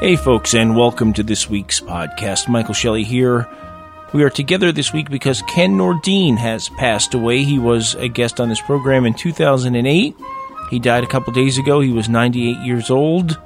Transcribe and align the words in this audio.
Hey, 0.00 0.16
folks, 0.16 0.54
and 0.54 0.76
welcome 0.76 1.12
to 1.14 1.22
this 1.22 1.48
week's 1.48 1.80
podcast. 1.80 2.48
Michael 2.48 2.74
Shelley 2.74 3.04
here. 3.04 3.48
We 4.12 4.22
are 4.24 4.28
together 4.28 4.70
this 4.72 4.92
week 4.92 5.08
because 5.08 5.40
Ken 5.42 5.78
Nordine 5.78 6.36
has 6.36 6.68
passed 6.70 7.14
away. 7.14 7.44
He 7.44 7.58
was 7.58 7.94
a 7.94 8.08
guest 8.08 8.40
on 8.40 8.48
this 8.48 8.60
program 8.60 9.06
in 9.06 9.14
2008. 9.14 10.16
He 10.68 10.78
died 10.78 11.04
a 11.04 11.06
couple 11.06 11.32
days 11.32 11.58
ago. 11.58 11.80
He 11.80 11.90
was 11.90 12.08
98 12.08 12.58
years 12.66 12.90
old. 12.90 13.40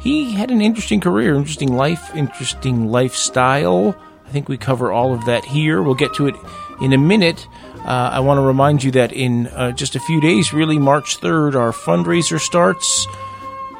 He 0.00 0.32
had 0.32 0.50
an 0.50 0.60
interesting 0.60 1.00
career, 1.00 1.34
interesting 1.34 1.74
life, 1.74 2.14
interesting 2.14 2.88
lifestyle. 2.88 3.96
I 4.26 4.30
think 4.30 4.48
we 4.48 4.58
cover 4.58 4.92
all 4.92 5.14
of 5.14 5.24
that 5.24 5.44
here. 5.44 5.82
We'll 5.82 5.94
get 5.94 6.12
to 6.14 6.26
it 6.26 6.34
in 6.82 6.92
a 6.92 6.98
minute. 6.98 7.46
Uh, 7.78 8.10
I 8.12 8.20
want 8.20 8.38
to 8.38 8.42
remind 8.42 8.82
you 8.82 8.90
that 8.90 9.12
in 9.12 9.46
uh, 9.46 9.72
just 9.72 9.96
a 9.96 10.00
few 10.00 10.20
days, 10.20 10.52
really 10.52 10.78
March 10.78 11.18
3rd, 11.20 11.54
our 11.54 11.72
fundraiser 11.72 12.38
starts. 12.38 13.06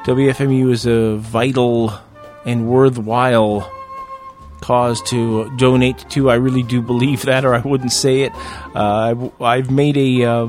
WFMU 0.05 0.71
is 0.71 0.85
a 0.85 1.17
vital 1.17 1.93
and 2.45 2.67
worthwhile 2.67 3.71
cause 4.61 5.01
to 5.03 5.49
donate 5.57 6.09
to. 6.09 6.29
I 6.29 6.35
really 6.35 6.63
do 6.63 6.81
believe 6.81 7.23
that, 7.23 7.45
or 7.45 7.53
I 7.53 7.59
wouldn't 7.59 7.91
say 7.91 8.21
it. 8.21 8.31
Uh, 8.75 9.29
I've 9.41 9.71
made 9.71 9.97
a 9.97 10.23
uh, 10.23 10.47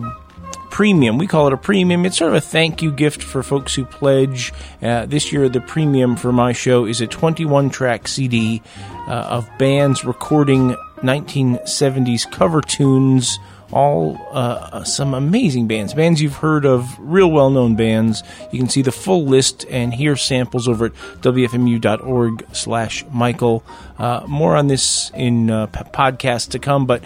premium. 0.70 1.18
We 1.18 1.26
call 1.26 1.46
it 1.48 1.52
a 1.52 1.56
premium. 1.56 2.06
It's 2.06 2.18
sort 2.18 2.30
of 2.30 2.36
a 2.36 2.40
thank 2.40 2.80
you 2.80 2.90
gift 2.92 3.23
for 3.23 3.42
folks 3.42 3.74
who 3.74 3.84
pledge. 3.84 4.52
Uh, 4.80 5.06
this 5.06 5.32
year, 5.32 5.48
the 5.48 5.60
premium 5.60 6.16
for 6.16 6.32
my 6.32 6.52
show 6.52 6.87
is 6.87 7.01
a 7.01 7.06
21 7.06 7.70
track 7.70 8.09
CD 8.09 8.62
uh, 9.09 9.10
of 9.10 9.51
bands 9.59 10.04
recording 10.04 10.76
1970s 10.98 12.30
cover 12.30 12.60
tunes 12.60 13.38
all 13.73 14.19
uh, 14.33 14.84
some 14.84 15.15
amazing 15.15 15.69
bands, 15.69 15.95
bands 15.95 16.20
you've 16.20 16.37
heard 16.37 16.65
of, 16.65 16.88
real 16.98 17.30
well 17.30 17.51
known 17.51 17.77
bands. 17.77 18.23
You 18.51 18.59
can 18.59 18.69
see 18.69 18.83
the 18.83 18.93
full 18.93 19.24
list 19.24 19.65
and 19.71 19.95
hear 19.95 20.16
samples 20.16 20.68
over 20.68 20.87
at 20.87 20.95
wfmu.org 21.21 22.46
slash 22.52 23.04
Michael. 23.12 23.62
Uh, 23.99 24.24
more 24.27 24.57
on 24.57 24.66
this 24.66 25.10
in 25.15 25.51
uh, 25.51 25.66
p- 25.66 25.80
podcasts 25.93 26.51
to 26.51 26.59
come, 26.59 26.87
but 26.87 27.02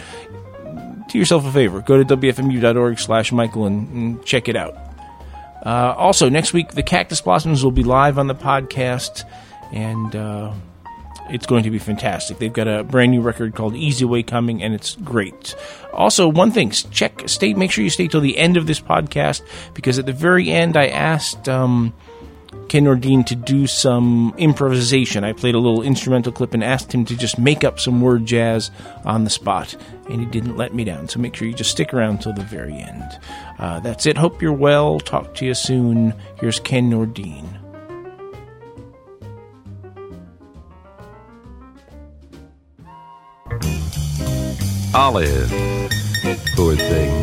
do 1.09 1.19
yourself 1.19 1.45
a 1.47 1.53
favor. 1.53 1.81
Go 1.81 2.03
to 2.03 2.17
wfmu.org 2.17 2.99
slash 2.99 3.33
Michael 3.33 3.67
and, 3.67 3.89
and, 3.93 4.25
check 4.25 4.49
it 4.49 4.57
out. 4.57 4.75
Uh, 5.65 5.95
also, 5.97 6.29
next 6.29 6.53
week, 6.53 6.71
the 6.73 6.83
Cactus 6.83 7.21
Blossoms 7.21 7.65
will 7.65 7.73
be 7.73 7.85
live 7.85 8.19
on 8.19 8.27
the 8.27 8.35
podcast, 8.35 9.25
and 9.73 10.15
uh, 10.15 10.53
it's 11.31 11.47
going 11.47 11.63
to 11.65 11.71
be 11.71 11.79
fantastic. 11.79 12.39
They've 12.39 12.53
got 12.53 12.69
a 12.69 12.85
brand 12.85 13.13
new 13.13 13.21
record 13.21 13.55
called 13.55 13.75
Easy 13.75 14.05
Way 14.05 14.23
coming, 14.23 14.63
and 14.63 14.75
it's 14.75 14.97
great. 14.97 15.55
Also, 15.93 16.29
one 16.29 16.51
thing, 16.51 16.71
check, 16.71 17.23
stay, 17.27 17.55
make 17.55 17.71
sure 17.71 17.85
you 17.85 17.91
stay 17.91 18.09
till 18.09 18.21
the 18.21 18.37
end 18.37 18.57
of 18.57 18.67
this 18.67 18.81
podcast 18.81 19.43
because 19.75 19.99
at 19.99 20.07
the 20.07 20.13
very 20.13 20.51
end, 20.51 20.77
I 20.77 20.89
asked 20.89 21.49
um, 21.49 21.95
Ken 22.69 22.85
Nordine 22.85 23.25
to 23.27 23.35
do 23.35 23.67
some 23.67 24.35
improvisation. 24.37 25.25
I 25.25 25.33
played 25.33 25.55
a 25.55 25.59
little 25.59 25.83
instrumental 25.83 26.33
clip 26.33 26.55
and 26.55 26.63
asked 26.63 26.93
him 26.93 27.05
to 27.07 27.17
just 27.17 27.39
make 27.39 27.65
up 27.65 27.81
some 27.81 28.01
word 28.01 28.27
jazz 28.27 28.71
on 29.05 29.25
the 29.25 29.31
spot, 29.31 29.75
and 30.11 30.21
he 30.21 30.27
didn't 30.27 30.57
let 30.57 30.75
me 30.75 30.85
down. 30.85 31.09
So 31.09 31.21
make 31.21 31.37
sure 31.37 31.49
you 31.49 31.55
just 31.55 31.71
stick 31.71 31.95
around 31.95 32.21
till 32.21 32.33
the 32.33 32.43
very 32.43 32.75
end. 32.75 33.19
Uh, 33.59 33.81
that's 33.81 34.07
it. 34.07 34.17
Hope 34.17 34.43
you're 34.43 34.53
well. 34.53 35.01
Talk 35.01 35.35
to 35.37 35.47
you 35.47 35.55
soon. 35.55 36.15
Here's 36.39 36.61
Ken 36.61 36.91
Nordine. 36.91 37.64
Olive, 44.97 45.51
poor 46.55 46.77
thing, 46.77 47.21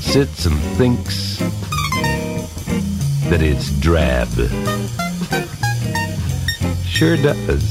sits 0.00 0.46
and 0.46 0.58
thinks 0.78 1.36
that 3.28 3.42
it's 3.42 3.70
drab. 3.80 4.28
Sure 6.86 7.18
does. 7.18 7.62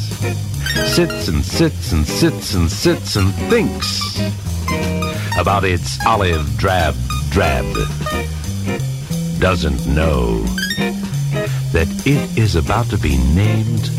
Sits 0.94 1.28
and 1.28 1.44
sits 1.44 1.92
and 1.92 2.06
sits 2.06 2.54
and 2.54 2.72
sits 2.72 3.16
and 3.16 3.34
thinks 3.50 4.20
about 5.40 5.64
its 5.64 5.98
olive 6.06 6.46
drab 6.56 6.94
drab. 7.32 7.66
Doesn't 9.40 9.88
know 9.88 10.44
that 11.74 11.88
it 12.06 12.38
is 12.38 12.56
about 12.56 12.86
to 12.92 12.98
be 13.00 13.18
named 13.34 13.90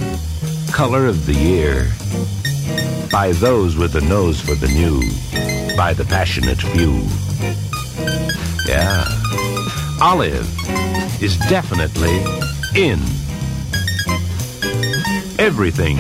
Color 0.70 1.06
of 1.06 1.26
the 1.26 1.34
Year 1.34 1.90
by 3.10 3.32
those 3.32 3.76
with 3.76 3.94
a 3.96 4.00
nose 4.02 4.40
for 4.40 4.54
the 4.54 4.68
new, 4.68 5.00
by 5.76 5.92
the 5.92 6.04
passionate 6.04 6.60
few. 6.60 7.02
Yeah, 8.66 9.04
olive 10.00 10.46
is 11.22 11.36
definitely 11.48 12.16
in. 12.74 12.98
Everything 15.38 15.96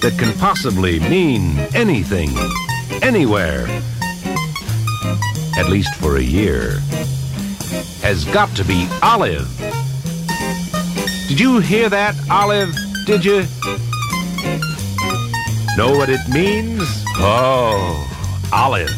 that 0.00 0.16
can 0.18 0.36
possibly 0.38 1.00
mean 1.00 1.58
anything, 1.74 2.30
anywhere, 3.02 3.66
at 5.58 5.68
least 5.68 5.94
for 5.96 6.16
a 6.16 6.22
year, 6.22 6.80
has 8.02 8.24
got 8.26 8.54
to 8.56 8.64
be 8.64 8.88
olive. 9.02 9.48
Did 11.28 11.38
you 11.38 11.58
hear 11.58 11.88
that, 11.88 12.14
Olive? 12.30 12.74
Did 13.06 13.24
you? 13.24 13.46
Know 15.76 15.96
what 15.96 16.10
it 16.10 16.20
means? 16.28 16.82
Oh, 17.16 18.06
olive. 18.52 18.90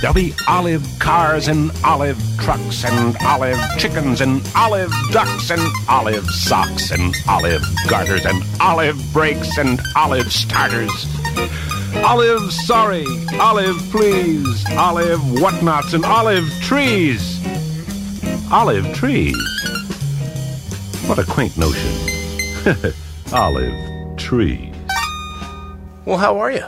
There'll 0.00 0.14
be 0.14 0.32
olive 0.48 0.86
cars 0.98 1.48
and 1.48 1.72
olive 1.84 2.18
trucks 2.38 2.84
and 2.84 3.16
olive 3.20 3.58
chickens 3.78 4.20
and 4.20 4.40
olive 4.54 4.92
ducks 5.10 5.50
and 5.50 5.60
olive 5.88 6.24
socks 6.30 6.92
and 6.92 7.14
olive 7.28 7.62
garters 7.88 8.24
and 8.24 8.42
olive 8.60 8.96
brakes 9.12 9.58
and 9.58 9.80
olive 9.96 10.32
starters. 10.32 10.90
Olive 11.96 12.52
sorry, 12.52 13.04
olive 13.38 13.76
please, 13.90 14.64
olive 14.70 15.20
whatnots 15.40 15.92
and 15.94 16.04
olive 16.04 16.48
trees. 16.62 17.40
Olive 18.52 18.94
trees. 18.94 19.36
What 21.06 21.18
a 21.18 21.24
quaint 21.24 21.58
notion. 21.58 22.94
olive 23.32 24.16
trees. 24.16 24.69
Well, 26.06 26.18
how 26.18 26.38
are 26.38 26.50
you? 26.50 26.64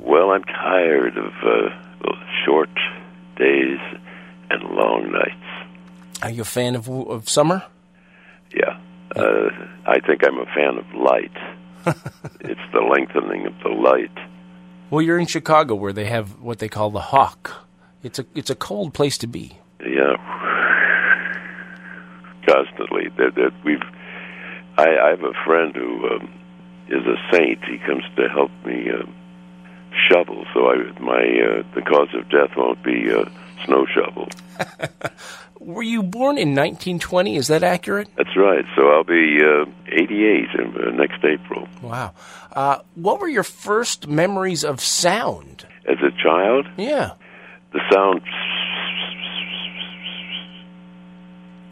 Well, 0.00 0.30
I'm 0.30 0.44
tired 0.44 1.16
of 1.16 1.32
uh, 1.44 2.14
short 2.44 2.70
days 3.36 3.78
and 4.50 4.62
long 4.70 5.12
nights. 5.12 6.22
Are 6.22 6.30
you 6.30 6.42
a 6.42 6.44
fan 6.44 6.74
of 6.74 6.88
of 6.88 7.28
summer? 7.28 7.62
Yeah, 8.54 8.76
uh, 9.16 9.48
I 9.86 10.00
think 10.00 10.24
I'm 10.26 10.38
a 10.38 10.46
fan 10.46 10.78
of 10.78 10.86
light. 10.94 11.36
it's 12.40 12.60
the 12.72 12.80
lengthening 12.80 13.46
of 13.46 13.54
the 13.62 13.70
light. 13.70 14.16
Well, 14.90 15.02
you're 15.02 15.18
in 15.18 15.26
Chicago, 15.26 15.74
where 15.74 15.92
they 15.92 16.04
have 16.06 16.40
what 16.40 16.58
they 16.58 16.68
call 16.68 16.90
the 16.90 17.00
hawk. 17.00 17.66
It's 18.02 18.18
a 18.18 18.26
it's 18.34 18.50
a 18.50 18.54
cold 18.54 18.94
place 18.94 19.16
to 19.18 19.26
be. 19.26 19.58
Yeah, 19.80 20.16
constantly. 22.46 23.08
That, 23.16 23.34
that 23.36 23.52
we've. 23.64 23.82
I, 24.76 24.86
I 24.98 25.08
have 25.10 25.22
a 25.22 25.34
friend 25.44 25.74
who 25.74 26.08
um, 26.08 26.41
is 26.88 27.04
a 27.06 27.16
saint. 27.32 27.64
He 27.64 27.78
comes 27.78 28.04
to 28.16 28.28
help 28.28 28.50
me 28.64 28.90
uh, 28.90 29.04
shovel, 30.08 30.44
so 30.52 30.70
I 30.70 30.76
my 31.00 31.22
uh, 31.22 31.62
the 31.74 31.82
cause 31.82 32.08
of 32.14 32.28
death 32.28 32.56
won't 32.56 32.82
be 32.82 33.12
uh, 33.12 33.24
snow 33.64 33.86
shovel. 33.86 34.28
Were 35.60 35.82
you 35.82 36.02
born 36.02 36.38
in 36.38 36.56
1920? 36.56 37.36
Is 37.36 37.46
that 37.46 37.62
accurate? 37.62 38.08
That's 38.16 38.36
right. 38.36 38.64
So 38.74 38.88
I'll 38.88 39.04
be 39.04 39.38
uh, 39.40 39.64
88 39.86 40.48
in, 40.58 40.76
uh, 40.76 40.90
next 40.90 41.24
April. 41.24 41.68
Wow. 41.80 42.14
Uh, 42.50 42.78
what 42.96 43.20
were 43.20 43.28
your 43.28 43.44
first 43.44 44.08
memories 44.08 44.64
of 44.64 44.80
sound? 44.80 45.64
As 45.88 45.98
a 45.98 46.10
child? 46.20 46.66
Yeah. 46.76 47.12
The 47.72 47.80
sound. 47.92 48.22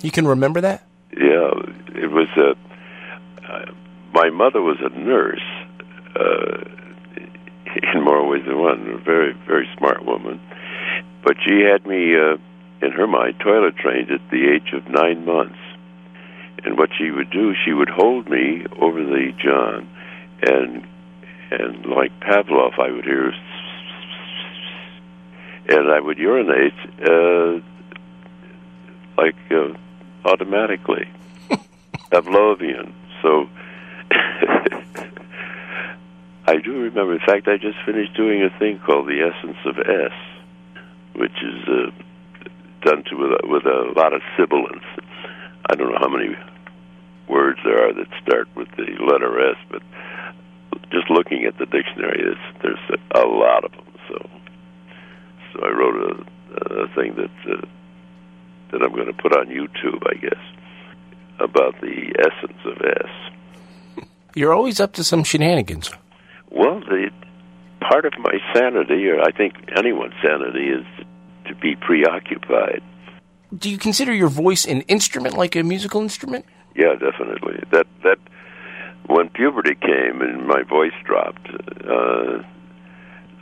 You 0.02 0.12
can 0.12 0.26
remember 0.26 0.60
that? 0.60 0.86
Yeah. 1.12 1.50
It 1.96 2.10
was 2.12 2.28
a. 2.36 2.54
Uh, 3.44 3.72
my 4.12 4.30
mother 4.30 4.60
was 4.60 4.78
a 4.80 4.90
nurse 4.98 5.40
uh, 6.16 6.64
in 7.94 8.02
more 8.02 8.26
ways 8.26 8.42
than 8.46 8.58
one. 8.58 8.88
A 8.90 8.98
very, 8.98 9.32
very 9.46 9.68
smart 9.78 10.04
woman. 10.04 10.40
But 11.24 11.36
she 11.46 11.60
had 11.60 11.86
me, 11.86 12.14
uh, 12.16 12.36
in 12.84 12.92
her 12.92 13.06
mind, 13.06 13.36
toilet 13.40 13.76
trained 13.76 14.10
at 14.10 14.20
the 14.30 14.48
age 14.54 14.72
of 14.72 14.88
nine 14.88 15.24
months. 15.24 15.58
And 16.64 16.76
what 16.76 16.90
she 16.98 17.10
would 17.10 17.30
do, 17.30 17.54
she 17.64 17.72
would 17.72 17.88
hold 17.88 18.28
me 18.28 18.66
over 18.78 19.02
the 19.02 19.32
john, 19.42 19.88
and 20.42 20.86
and 21.50 21.86
like 21.86 22.12
Pavlov, 22.20 22.78
I 22.78 22.90
would 22.90 23.04
hear, 23.04 23.32
and 25.68 25.90
I 25.90 26.00
would 26.00 26.18
urinate 26.18 26.74
uh, 27.02 27.60
like 29.16 29.36
uh, 29.50 29.72
automatically, 30.28 31.08
Pavlovian. 32.12 32.92
So 33.22 33.48
I 36.50 36.56
do 36.56 36.72
remember. 36.82 37.12
In 37.14 37.20
fact, 37.20 37.46
I 37.46 37.58
just 37.58 37.78
finished 37.86 38.12
doing 38.16 38.42
a 38.42 38.50
thing 38.58 38.80
called 38.84 39.06
the 39.06 39.22
Essence 39.22 39.58
of 39.64 39.78
S, 39.78 40.10
which 41.14 41.38
is 41.46 41.62
uh, 41.68 41.90
done 42.82 43.04
to 43.04 43.14
with 43.14 43.30
a, 43.38 43.46
with 43.46 43.64
a 43.66 43.92
lot 43.94 44.12
of 44.12 44.20
sibilance. 44.36 44.82
I 45.70 45.76
don't 45.76 45.92
know 45.92 45.98
how 46.00 46.08
many 46.08 46.34
words 47.28 47.60
there 47.64 47.86
are 47.86 47.92
that 47.94 48.08
start 48.26 48.48
with 48.56 48.66
the 48.76 48.90
letter 48.98 49.30
S, 49.50 49.58
but 49.70 49.80
just 50.90 51.08
looking 51.08 51.44
at 51.44 51.56
the 51.58 51.66
dictionary, 51.66 52.18
there's, 52.18 52.62
there's 52.62 53.00
a 53.14 53.26
lot 53.28 53.62
of 53.64 53.70
them. 53.70 53.94
So, 54.08 54.30
so 55.52 55.60
I 55.62 55.70
wrote 55.70 56.02
a, 56.02 56.82
a 56.82 56.88
thing 56.96 57.14
that 57.14 57.30
uh, 57.46 57.64
that 58.72 58.82
I'm 58.82 58.92
going 58.92 59.06
to 59.06 59.22
put 59.22 59.36
on 59.36 59.46
YouTube, 59.46 60.02
I 60.10 60.14
guess, 60.14 60.42
about 61.38 61.80
the 61.80 62.12
essence 62.18 62.58
of 62.64 62.76
S. 62.82 64.04
You're 64.34 64.52
always 64.52 64.80
up 64.80 64.94
to 64.94 65.04
some 65.04 65.22
shenanigans. 65.22 65.92
Well, 66.50 66.80
the 66.80 67.10
part 67.80 68.04
of 68.04 68.12
my 68.18 68.38
sanity, 68.54 69.08
or 69.08 69.20
I 69.20 69.30
think 69.30 69.54
anyone's 69.76 70.14
sanity, 70.22 70.68
is 70.68 70.86
to 71.46 71.54
be 71.54 71.76
preoccupied. 71.76 72.82
Do 73.56 73.70
you 73.70 73.78
consider 73.78 74.12
your 74.12 74.28
voice 74.28 74.64
an 74.64 74.82
instrument, 74.82 75.36
like 75.36 75.56
a 75.56 75.62
musical 75.62 76.00
instrument? 76.00 76.44
Yeah, 76.76 76.94
definitely. 76.94 77.62
That 77.72 77.86
that 78.04 78.18
when 79.06 79.28
puberty 79.28 79.74
came 79.74 80.20
and 80.20 80.46
my 80.46 80.62
voice 80.62 80.92
dropped, 81.04 81.48
uh, 81.84 82.42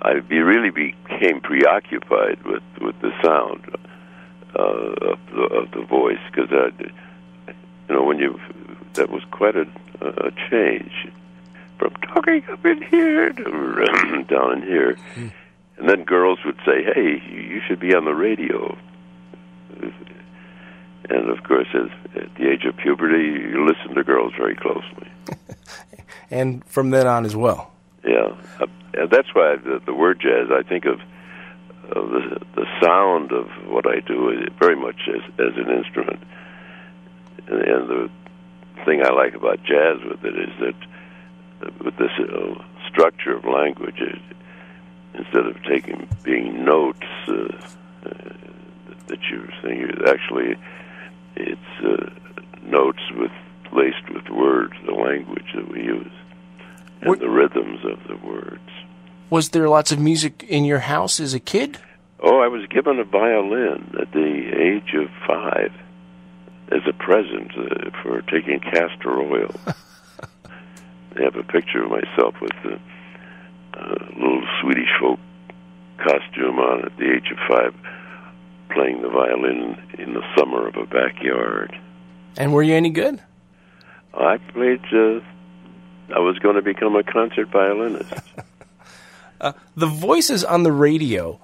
I 0.00 0.20
be, 0.20 0.38
really 0.38 0.70
became 0.70 1.40
preoccupied 1.40 2.43
with 2.44 2.62
with 2.81 2.99
the 3.00 3.12
sound 3.22 3.76
uh, 4.58 4.62
of, 4.62 5.19
the, 5.34 5.43
of 5.43 5.70
the 5.72 5.84
voice 5.84 6.20
because 6.31 6.50
I, 6.50 6.70
you 7.88 7.94
know 7.94 8.05
when 8.05 8.19
you 8.19 8.40
that 8.94 9.10
was 9.10 9.22
quite 9.31 9.56
a, 9.56 9.66
a 10.00 10.31
change 10.50 10.93
from 11.79 11.95
talking 12.15 12.45
up 12.51 12.65
in 12.65 12.83
here 12.83 13.33
to 13.33 14.25
down 14.29 14.53
in 14.55 14.63
here, 14.63 14.97
mm. 15.15 15.33
and 15.79 15.89
then 15.89 16.05
girls 16.05 16.39
would 16.45 16.59
say, 16.67 16.83
"Hey, 16.83 17.23
you 17.31 17.61
should 17.67 17.81
be 17.81 17.95
on 17.95 18.05
the 18.05 18.15
radio." 18.15 18.77
And 21.11 21.31
of 21.31 21.43
course, 21.45 21.69
at, 21.73 22.23
at 22.23 22.35
the 22.35 22.51
age 22.51 22.65
of 22.65 22.77
puberty, 22.77 23.25
you 23.25 23.67
listen 23.67 23.95
to 23.95 24.05
girls 24.05 24.33
very 24.37 24.55
closely. 24.55 25.09
and 26.31 26.65
from 26.67 26.91
then 26.91 27.07
on 27.07 27.25
as 27.25 27.35
well. 27.35 27.73
Yeah, 28.05 28.37
uh, 28.61 28.67
and 28.95 29.11
that's 29.11 29.35
why 29.35 29.57
the, 29.57 29.81
the 29.85 29.95
word 29.95 30.21
jazz. 30.21 30.49
I 30.51 30.63
think 30.69 30.85
of, 30.85 31.01
of 31.91 32.11
the 32.11 32.41
the 32.55 32.67
sound 32.83 33.33
of 33.33 33.49
what 33.69 33.87
I 33.87 34.01
do 34.01 34.47
very 34.59 34.77
much 34.77 35.09
as 35.09 35.23
as 35.39 35.57
an 35.57 35.71
instrument, 35.71 36.23
and, 37.47 37.61
and 37.61 37.89
the 37.89 38.11
thing 38.85 39.03
I 39.03 39.11
like 39.11 39.35
about 39.35 39.63
jazz 39.65 39.99
with 40.09 40.25
it 40.25 40.39
is 40.39 40.51
that 40.61 40.75
with 41.84 41.96
this 41.96 42.12
uh, 42.19 42.62
structure 42.88 43.37
of 43.37 43.44
language, 43.44 44.00
it, 44.00 44.20
instead 45.14 45.46
of 45.46 45.56
taking 45.64 46.08
being 46.22 46.64
notes 46.64 47.06
uh, 47.28 47.32
uh, 48.05 48.10
that 49.08 49.19
you're 49.31 49.52
saying, 49.62 49.90
actually 50.06 50.56
it's 51.37 51.84
uh, 51.84 52.10
notes 52.62 53.02
with 53.16 53.31
laced 53.72 54.08
with 54.12 54.28
words, 54.31 54.72
the 54.87 54.93
language 54.93 55.46
that 55.55 55.70
we 55.70 55.82
use, 55.82 56.12
and 57.00 57.10
what, 57.10 57.20
the 57.20 57.28
rhythms 57.28 57.81
of 57.84 57.99
the 58.08 58.16
words. 58.26 58.60
Was 59.31 59.50
there 59.50 59.69
lots 59.69 59.93
of 59.93 59.99
music 59.99 60.44
in 60.49 60.64
your 60.64 60.78
house 60.78 61.20
as 61.20 61.34
a 61.34 61.40
kid? 61.40 61.78
Oh, 62.20 62.40
I 62.40 62.49
was 62.49 62.66
given 62.69 62.99
a 62.99 63.05
violin 63.05 63.94
at 64.00 64.10
the 64.12 64.50
age 64.56 64.94
of 64.94 65.08
five 65.26 65.72
as 66.72 66.81
a 66.88 66.93
present 66.93 67.52
uh, 67.56 67.90
for 68.02 68.22
taking 68.22 68.60
castor 68.60 69.20
oil. 69.20 69.55
have 71.23 71.37
a 71.37 71.43
picture 71.43 71.85
of 71.85 71.91
myself 71.91 72.35
with 72.41 72.53
a 72.65 72.81
uh, 73.75 74.06
little 74.17 74.43
Swedish 74.61 74.88
folk 75.00 75.19
costume 75.99 76.59
on 76.59 76.85
at 76.85 76.97
the 76.97 77.12
age 77.12 77.31
of 77.31 77.38
five, 77.49 77.75
playing 78.70 79.03
the 79.03 79.09
violin 79.09 79.76
in 79.99 80.15
the 80.15 80.23
summer 80.37 80.69
of 80.69 80.76
a 80.76 80.87
backyard. 80.87 81.76
And 82.37 82.53
were 82.53 82.62
you 82.62 82.75
any 82.75 82.91
good? 82.91 83.20
I 84.15 84.38
played. 84.38 84.85
Uh, 84.93 85.20
I 86.15 86.20
was 86.20 86.38
going 86.38 86.56
to 86.56 86.62
become 86.62 86.97
a 86.97 87.03
concert 87.03 87.49
violinist. 87.49 88.12
uh, 89.40 89.52
the 89.76 89.87
voices 89.87 90.44
on 90.44 90.62
the 90.62 90.73
radio, 90.73 91.40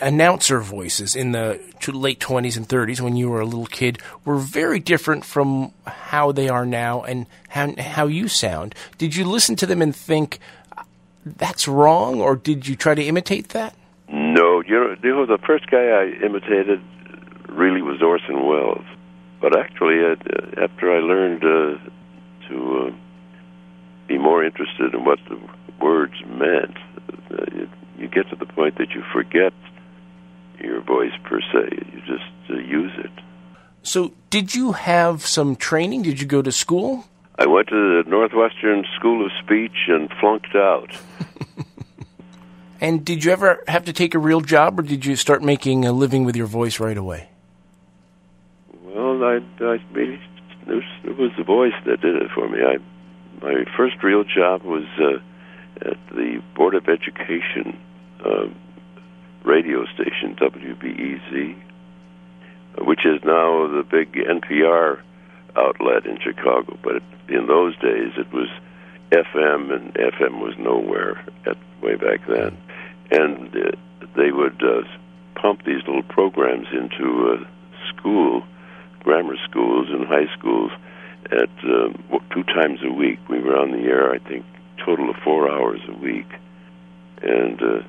announcer 0.00 0.60
voices 0.60 1.14
in 1.14 1.32
the 1.32 1.60
late 1.88 2.20
20s 2.20 2.56
and 2.56 2.68
30s 2.68 3.00
when 3.00 3.16
you 3.16 3.30
were 3.30 3.40
a 3.40 3.44
little 3.44 3.66
kid, 3.66 3.98
were 4.24 4.38
very 4.38 4.78
different 4.78 5.24
from 5.24 5.72
how 5.86 6.32
they 6.32 6.48
are 6.48 6.66
now 6.66 7.02
and 7.02 7.26
how, 7.48 7.74
how 7.78 8.06
you 8.06 8.28
sound. 8.28 8.74
Did 8.98 9.14
you 9.14 9.24
listen 9.24 9.56
to 9.56 9.66
them 9.66 9.82
and 9.82 9.94
think, 9.94 10.40
that's 11.24 11.68
wrong, 11.68 12.20
or 12.20 12.36
did 12.36 12.66
you 12.66 12.76
try 12.76 12.94
to 12.94 13.02
imitate 13.02 13.50
that? 13.50 13.74
No. 14.08 14.62
You 14.62 14.74
know, 14.74 14.96
you 15.02 15.14
know 15.14 15.26
the 15.26 15.38
first 15.38 15.70
guy 15.70 15.86
I 15.86 16.24
imitated 16.24 16.80
really 17.48 17.82
was 17.82 18.02
Orson 18.02 18.46
Welles. 18.46 18.84
But 19.40 19.58
actually, 19.58 20.04
uh, 20.04 20.14
after 20.62 20.92
I 20.92 21.00
learned 21.00 21.42
uh, 21.42 22.48
to 22.48 22.86
uh, 22.86 22.90
be 24.06 24.18
more 24.18 24.44
interested 24.44 24.94
in 24.94 25.04
what 25.04 25.18
the 25.28 25.38
words 25.80 26.14
meant, 26.26 26.76
uh, 26.76 26.91
you, 27.98 28.08
get 28.08 28.28
to 28.30 28.36
the 28.36 28.46
point 28.46 28.78
that 28.78 28.90
you 28.90 29.02
forget 29.12 29.52
your 30.60 30.80
voice 30.80 31.12
per 31.24 31.40
se. 31.40 31.78
You 31.92 32.00
just 32.06 32.50
uh, 32.50 32.54
use 32.54 32.92
it. 32.98 33.10
So, 33.82 34.12
did 34.30 34.54
you 34.54 34.72
have 34.72 35.26
some 35.26 35.56
training? 35.56 36.02
Did 36.02 36.20
you 36.20 36.26
go 36.26 36.42
to 36.42 36.52
school? 36.52 37.04
I 37.38 37.46
went 37.46 37.68
to 37.68 38.02
the 38.02 38.08
Northwestern 38.08 38.84
School 38.96 39.24
of 39.24 39.32
Speech 39.42 39.88
and 39.88 40.08
flunked 40.20 40.54
out. 40.54 40.96
and 42.80 43.04
did 43.04 43.24
you 43.24 43.32
ever 43.32 43.64
have 43.66 43.84
to 43.86 43.92
take 43.92 44.14
a 44.14 44.18
real 44.18 44.40
job, 44.40 44.78
or 44.78 44.82
did 44.82 45.04
you 45.04 45.16
start 45.16 45.42
making 45.42 45.84
a 45.84 45.92
living 45.92 46.24
with 46.24 46.36
your 46.36 46.46
voice 46.46 46.78
right 46.78 46.96
away? 46.96 47.28
Well, 48.84 49.24
I, 49.24 49.40
I 49.60 49.78
it 49.96 50.20
was, 50.66 50.84
it 51.02 51.18
was 51.18 51.32
the 51.36 51.44
voice 51.44 51.74
that 51.86 52.00
did 52.00 52.14
it 52.14 52.30
for 52.34 52.48
me. 52.48 52.58
I 52.62 52.78
my 53.42 53.64
first 53.76 54.02
real 54.02 54.22
job 54.22 54.62
was 54.62 54.84
uh, 55.00 55.18
at 55.84 55.98
the 56.10 56.42
Board 56.54 56.74
of 56.74 56.88
Education 56.88 57.78
uh, 58.24 58.46
radio 59.44 59.84
station 59.86 60.36
WBEZ, 60.36 61.56
which 62.86 63.04
is 63.04 63.22
now 63.24 63.66
the 63.66 63.84
big 63.88 64.12
NPR 64.12 65.00
outlet 65.56 66.06
in 66.06 66.18
Chicago. 66.20 66.78
But 66.82 67.02
in 67.28 67.46
those 67.46 67.76
days, 67.78 68.12
it 68.16 68.32
was 68.32 68.48
FM, 69.10 69.72
and 69.74 69.94
FM 69.94 70.40
was 70.40 70.54
nowhere 70.58 71.24
at 71.46 71.56
way 71.82 71.96
back 71.96 72.26
then. 72.26 72.56
And 73.10 73.54
uh, 73.54 73.76
they 74.16 74.30
would 74.30 74.62
uh, 74.62 74.82
pump 75.34 75.64
these 75.64 75.82
little 75.86 76.02
programs 76.04 76.68
into 76.72 77.34
a 77.34 77.46
school 77.88 78.42
grammar 79.00 79.36
schools 79.48 79.88
and 79.90 80.06
high 80.06 80.32
schools 80.38 80.70
at 81.30 81.50
uh, 81.64 81.88
two 82.32 82.44
times 82.44 82.80
a 82.84 82.92
week. 82.92 83.18
We 83.28 83.40
were 83.40 83.56
on 83.56 83.72
the 83.72 83.78
air, 83.78 84.12
I 84.12 84.18
think, 84.18 84.44
total 84.84 85.10
of 85.10 85.16
four 85.24 85.50
hours 85.50 85.80
a 85.88 85.96
week, 85.98 86.28
and 87.22 87.60
uh, 87.62 87.82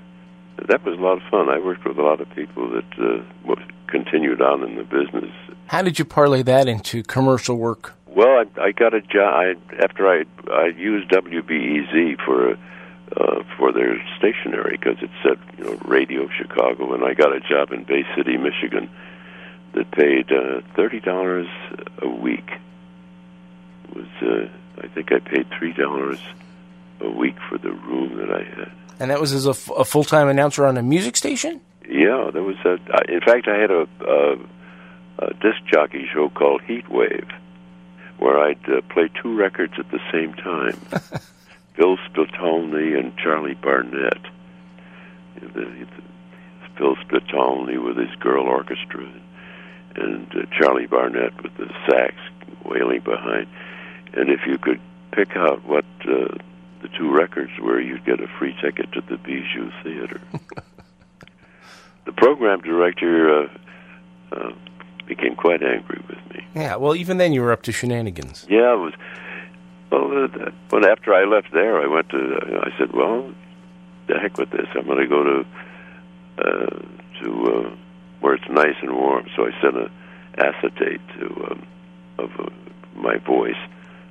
that 0.68 0.86
was 0.86 0.98
a 0.98 1.02
lot 1.02 1.18
of 1.18 1.24
fun. 1.30 1.50
I 1.50 1.60
worked 1.60 1.86
with 1.86 1.98
a 1.98 2.02
lot 2.02 2.22
of 2.22 2.30
people 2.32 2.70
that 2.70 3.00
uh, 3.00 3.56
continued 3.88 4.42
on 4.42 4.64
in 4.64 4.76
the 4.76 4.84
business. 4.84 5.32
How 5.68 5.82
did 5.82 6.00
you 6.00 6.06
parlay 6.06 6.44
that 6.44 6.68
into 6.68 7.04
commercial 7.04 7.56
work? 7.56 7.94
Well, 8.08 8.44
I, 8.44 8.62
I 8.62 8.72
got 8.72 8.94
a 8.94 9.02
job 9.02 9.34
I, 9.34 9.56
after 9.84 10.08
I 10.08 10.26
I 10.52 10.68
used 10.68 11.10
WBEZ 11.10 12.24
for. 12.26 12.58
Uh, 13.16 13.44
for 13.60 13.72
their 13.72 14.02
stationery 14.18 14.76
because 14.76 14.98
it 15.04 15.10
said 15.22 15.38
you 15.60 15.66
know 15.66 15.78
Radio 15.86 16.28
Chicago, 16.30 16.96
and 16.96 17.04
I 17.04 17.14
got 17.14 17.32
a 17.32 17.40
job 17.42 17.72
in 17.72 17.84
Bay 17.84 18.04
City, 18.16 18.38
Michigan, 18.38 18.90
that 19.76 19.92
paid 19.92 20.32
uh, 20.32 20.62
thirty 20.76 21.00
dollars 21.00 21.46
a 22.02 22.08
week. 22.08 22.50
It 23.84 23.96
was 23.96 24.08
uh, 24.24 24.50
I 24.82 24.88
think 24.88 25.12
I 25.12 25.20
paid 25.20 25.46
three 25.60 25.74
dollars 25.74 26.18
a 27.02 27.10
week 27.10 27.36
for 27.50 27.58
the 27.58 27.72
room 27.72 28.18
that 28.18 28.32
I 28.32 28.44
had. 28.44 28.72
And 29.00 29.12
that 29.12 29.20
was 29.20 29.34
as 29.34 29.46
a, 29.46 29.52
f- 29.52 29.70
a 29.76 29.86
full 29.86 30.04
time 30.04 30.28
announcer 30.28 30.66
on 30.66 30.78
a 30.78 30.84
music 30.84 31.18
station. 31.18 31.62
Yeah, 31.88 32.30
there 32.32 32.44
was 32.44 32.56
a. 32.66 32.74
In 33.12 33.22
fact, 33.22 33.48
I 33.48 33.58
had 33.58 33.72
a, 33.72 33.88
a, 34.08 34.34
a 35.20 35.34
disc 35.42 35.64
jockey 35.72 36.06
show 36.14 36.30
called 36.30 36.62
Heat 36.62 36.90
Wave, 36.90 37.28
where 38.18 38.40
I'd 38.40 38.64
uh, 38.70 38.82
play 38.90 39.10
two 39.22 39.36
records 39.36 39.74
at 39.78 39.90
the 39.92 40.00
same 40.12 40.34
time. 40.34 40.80
Phil 41.76 41.98
Spitalny 42.10 42.98
and 42.98 43.18
Charlie 43.18 43.56
Barnet. 43.56 44.22
The, 45.42 45.48
the, 45.48 45.88
Phil 46.78 46.96
Spitalny 47.08 47.78
with 47.78 47.98
his 47.98 48.16
girl 48.20 48.46
orchestra, 48.46 49.06
and 49.96 50.28
uh, 50.32 50.46
Charlie 50.58 50.88
Barnet 50.88 51.34
with 51.44 51.56
the 51.58 51.68
sax 51.88 52.16
wailing 52.66 53.02
behind. 53.02 53.48
And 54.14 54.30
if 54.30 54.42
you 54.48 54.58
could 54.58 54.80
pick 55.12 55.36
out 55.36 55.64
what 55.66 55.86
uh, 56.08 56.36
the 56.84 56.90
two 56.98 57.12
records 57.12 57.52
where 57.60 57.80
you'd 57.80 58.06
get 58.06 58.20
a 58.20 58.28
free 58.38 58.56
ticket 58.62 58.92
to 58.92 59.02
the 59.02 59.18
Bijou 59.18 59.72
Theater. 59.84 60.22
the 62.06 62.12
program 62.12 62.60
director 62.60 63.44
uh, 63.44 63.48
uh, 64.34 64.52
became 65.08 65.36
quite 65.36 65.64
angry 65.64 66.04
with 66.08 66.20
me. 66.30 66.46
Yeah, 66.54 66.76
well, 66.76 66.96
even 66.96 67.18
then 67.18 67.34
you 67.34 67.42
were 67.42 67.54
up 67.54 67.64
to 67.64 67.72
shenanigans. 67.72 68.46
Yeah, 68.50 68.74
it 68.74 68.78
was. 68.78 68.94
Well, 69.90 70.26
uh, 70.26 70.52
but 70.70 70.86
after 70.86 71.14
I 71.14 71.24
left 71.24 71.54
there, 71.54 71.82
I 71.82 71.88
went 71.88 72.10
to. 72.10 72.18
Uh, 72.18 72.70
I 72.70 72.78
said, 72.78 72.94
"Well, 72.94 73.34
the 74.08 74.20
heck 74.20 74.38
with 74.38 74.52
this. 74.52 74.68
I'm 74.76 74.86
going 74.86 75.00
to 75.00 75.08
go 75.08 75.24
to 75.24 75.46
uh, 76.38 77.24
to 77.24 77.46
uh, 77.46 77.76
where 78.20 78.34
it's 78.34 78.50
nice 78.50 78.76
and 78.82 78.94
warm. 78.96 79.28
So 79.36 79.46
I 79.46 79.52
sent 79.62 79.78
a 79.78 79.90
acetate 80.38 81.02
to 81.20 81.26
um, 81.52 81.68
of 82.18 82.32
uh, 82.40 82.50
my 82.96 83.18
voice, 83.18 83.62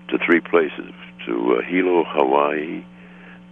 to 0.08 0.18
three 0.24 0.40
places: 0.40 0.92
to 1.26 1.58
uh, 1.58 1.62
Hilo, 1.68 2.04
Hawaii, 2.04 2.84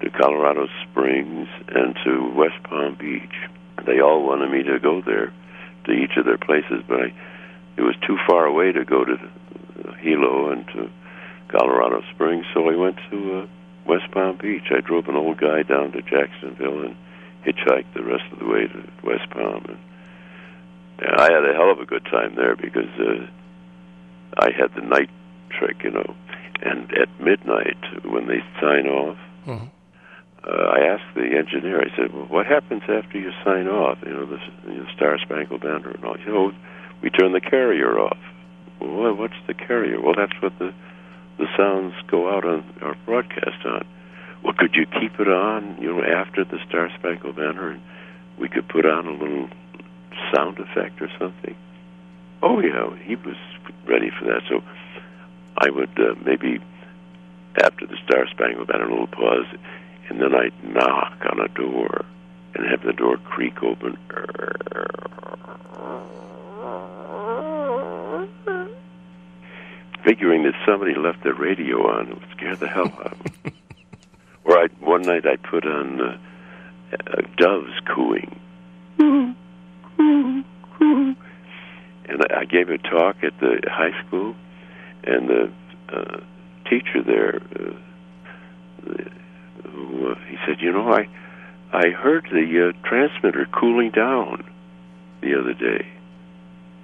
to 0.01 0.11
Colorado 0.11 0.67
Springs, 0.83 1.49
and 1.69 1.97
to 2.05 2.33
West 2.35 2.63
Palm 2.65 2.97
Beach. 2.99 3.35
They 3.87 4.01
all 4.01 4.23
wanted 4.23 4.51
me 4.51 4.63
to 4.65 4.79
go 4.79 5.03
there 5.03 5.33
to 5.85 5.93
each 5.93 6.17
of 6.17 6.25
their 6.25 6.39
places, 6.39 6.83
but 6.89 7.01
I, 7.01 7.13
it 7.77 7.83
was 7.83 7.95
too 8.07 8.19
far 8.27 8.47
away 8.47 8.73
to 8.73 8.85
go 8.85 9.05
to 9.05 9.17
Hilo 10.01 10.51
and 10.51 10.67
to 10.69 10.91
Colorado 11.49 12.03
Springs, 12.15 12.47
so 12.55 12.69
I 12.69 12.77
went 12.77 12.97
to 13.11 13.41
uh, 13.41 13.47
West 13.87 14.11
Palm 14.13 14.39
Beach. 14.41 14.71
I 14.71 14.81
drove 14.81 15.09
an 15.09 15.17
old 15.17 15.39
guy 15.39 15.63
down 15.63 15.93
to 15.93 16.03
Jacksonville 16.03 16.83
and 16.85 16.97
hitchhiked 17.45 17.93
the 17.95 18.05
rest 18.05 18.25
of 18.33 18.39
the 18.39 18.47
way 18.47 18.67
to 18.67 18.89
West 19.03 19.29
Palm. 19.31 19.65
And, 19.69 19.79
and 21.01 21.21
I 21.21 21.33
had 21.33 21.49
a 21.49 21.55
hell 21.55 21.71
of 21.73 21.81
a 21.81 21.87
good 21.87 22.05
time 22.05 22.35
there 22.37 22.55
because 22.55 22.91
uh, 22.99 23.27
I 24.39 24.51
had 24.53 24.75
the 24.75 24.87
night 24.87 25.11
trick, 25.51 25.83
you 25.83 25.91
know. 25.91 26.15
And 26.63 26.93
at 26.93 27.09
midnight, 27.21 27.79
when 28.05 28.27
they 28.27 28.41
sign 28.61 28.87
off, 28.87 29.17
mm-hmm. 29.47 29.67
uh, 30.45 30.51
I 30.51 30.81
asked 30.93 31.15
the 31.15 31.37
engineer. 31.37 31.81
I 31.81 31.97
said, 31.97 32.13
"Well, 32.13 32.27
what 32.27 32.47
happens 32.47 32.83
after 32.89 33.19
you 33.19 33.33
sign 33.45 33.67
off? 33.67 33.99
You 34.05 34.13
know, 34.13 34.27
the, 34.27 34.39
the 34.67 34.87
Star 34.95 35.19
Spangled 35.19 35.63
Banner 35.63 35.91
and 35.91 36.05
all. 36.05 36.19
You 36.19 36.33
know, 36.33 36.53
we 37.03 37.11
turn 37.11 37.33
the 37.33 37.41
carrier 37.41 37.99
off. 37.99 38.19
Well, 38.81 39.15
what's 39.15 39.41
the 39.47 39.55
carrier? 39.55 40.01
Well, 40.01 40.15
that's 40.17 40.37
what 40.43 40.59
the 40.59 40.73
the 41.39 41.47
sounds 41.57 41.95
go 42.11 42.29
out 42.29 42.45
on 42.45 42.65
our 42.83 42.97
broadcast 43.07 43.65
on. 43.65 43.87
Well, 44.45 44.55
could 44.57 44.75
you 44.75 44.87
keep 45.01 45.19
it 45.19 45.29
on, 45.29 45.77
you 45.81 45.89
know, 45.89 46.03
after 46.03 46.45
the 46.45 46.59
Star 46.69 46.91
Spangled 46.99 47.37
Banner, 47.37 47.71
and 47.71 47.83
we 48.39 48.49
could 48.49 48.69
put 48.69 48.85
on 48.87 49.07
a 49.07 49.13
little 49.13 49.49
sound 50.35 50.59
effect 50.59 51.01
or 51.01 51.09
something? 51.19 51.57
Oh 52.43 52.61
yeah, 52.61 52.97
he 53.05 53.17
was 53.17 53.37
ready 53.87 54.11
for 54.11 54.27
that. 54.27 54.43
So 54.49 54.63
I 55.59 55.71
would 55.71 55.99
uh, 55.99 56.15
maybe 56.25 56.61
after 57.63 57.87
the 57.87 57.97
Star 58.05 58.27
Spangled 58.31 58.69
Banner, 58.69 58.87
a 58.87 58.91
little 58.91 59.07
pause, 59.07 59.47
and 60.09 60.21
then 60.21 60.35
I'd 60.35 60.53
knock 60.65 61.19
on 61.31 61.41
a 61.41 61.49
door 61.49 62.05
and 62.55 62.67
have 62.69 62.83
the 62.83 62.93
door 62.93 63.17
creak 63.19 63.63
open. 63.63 63.97
figuring 70.05 70.43
that 70.45 70.55
somebody 70.67 70.95
left 70.95 71.23
the 71.23 71.33
radio 71.33 71.87
on. 71.89 72.09
It 72.09 72.15
would 72.15 72.31
scare 72.37 72.57
the 72.57 72.67
hell 72.69 72.87
out 72.87 73.13
of 73.13 73.45
me. 73.45 73.53
or 74.45 74.59
I 74.59 74.67
one 74.81 75.03
night 75.03 75.27
I 75.27 75.37
put 75.37 75.65
on 75.67 76.01
uh, 76.01 76.19
uh, 76.93 77.23
doves 77.37 77.73
cooing. 77.95 78.41
and 78.99 79.37
I, 82.09 82.41
I 82.41 82.45
gave 82.45 82.71
a 82.71 82.79
talk 82.79 83.23
at 83.23 83.39
the 83.41 83.61
high 83.71 83.99
school, 84.07 84.35
and 85.05 85.29
the 85.29 85.53
uh, 85.93 86.21
teacher 86.69 87.03
there, 87.05 87.41
uh, 87.59 88.93
who, 89.69 90.11
uh, 90.11 90.15
he 90.29 90.37
said, 90.47 90.61
"You 90.61 90.73
know, 90.73 90.93
I 90.93 91.09
I 91.73 91.91
heard 91.91 92.29
the 92.31 92.69
uh, 92.69 92.89
transmitter 92.89 93.47
cooling 93.53 93.91
down 93.91 94.45
the 95.21 95.39
other 95.39 95.55
day." 95.55 95.87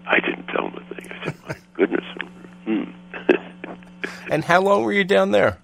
I 0.06 0.20
didn't 0.20 0.46
tell 0.46 0.68
him 0.68 0.74
a 0.76 0.94
thing. 0.94 1.08
I 1.10 1.24
said, 1.24 1.34
"My 1.48 1.56
goodness, 1.74 2.04
hmm." 2.64 2.84
and 4.30 4.44
how 4.44 4.60
long 4.60 4.84
were 4.84 4.92
you 4.92 5.04
down 5.04 5.30
there? 5.30 5.58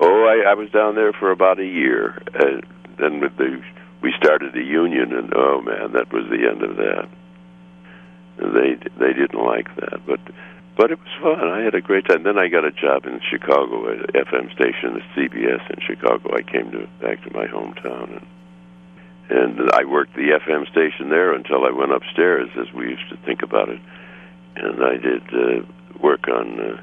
Oh, 0.00 0.24
I, 0.24 0.50
I 0.50 0.54
was 0.54 0.68
down 0.70 0.96
there 0.96 1.12
for 1.12 1.30
about 1.30 1.60
a 1.60 1.64
year. 1.64 2.20
Uh, 2.34 2.60
then 2.98 3.20
with 3.20 3.36
the, 3.36 3.62
we 4.02 4.12
started 4.18 4.52
the 4.52 4.64
union, 4.64 5.12
and 5.12 5.32
oh 5.34 5.60
man, 5.60 5.92
that 5.92 6.12
was 6.12 6.24
the 6.28 6.48
end 6.48 6.62
of 6.62 6.76
that. 6.76 7.08
They 8.38 8.74
they 8.98 9.12
didn't 9.12 9.44
like 9.44 9.74
that, 9.76 10.00
but 10.06 10.20
but 10.76 10.90
it 10.90 10.98
was 10.98 11.08
fun. 11.20 11.48
I 11.48 11.62
had 11.62 11.74
a 11.74 11.80
great 11.80 12.06
time. 12.06 12.22
Then 12.22 12.38
I 12.38 12.48
got 12.48 12.64
a 12.64 12.70
job 12.70 13.04
in 13.04 13.20
Chicago 13.30 13.90
at 13.92 13.98
an 13.98 14.24
FM 14.24 14.52
station, 14.54 14.94
the 14.94 15.04
CBS 15.14 15.68
in 15.70 15.80
Chicago. 15.86 16.34
I 16.34 16.42
came 16.42 16.70
to 16.72 16.86
back 17.00 17.22
to 17.24 17.32
my 17.32 17.46
hometown, 17.46 18.16
and 18.16 18.26
and 19.28 19.70
I 19.72 19.84
worked 19.84 20.14
the 20.14 20.38
FM 20.46 20.70
station 20.70 21.08
there 21.08 21.32
until 21.32 21.64
I 21.64 21.70
went 21.70 21.92
upstairs, 21.92 22.50
as 22.58 22.72
we 22.74 22.90
used 22.90 23.08
to 23.10 23.16
think 23.24 23.42
about 23.42 23.68
it. 23.68 23.80
And 24.56 24.84
I 24.84 24.96
did 24.96 25.22
uh, 25.32 25.64
work 26.02 26.28
on 26.28 26.60
uh, 26.60 26.82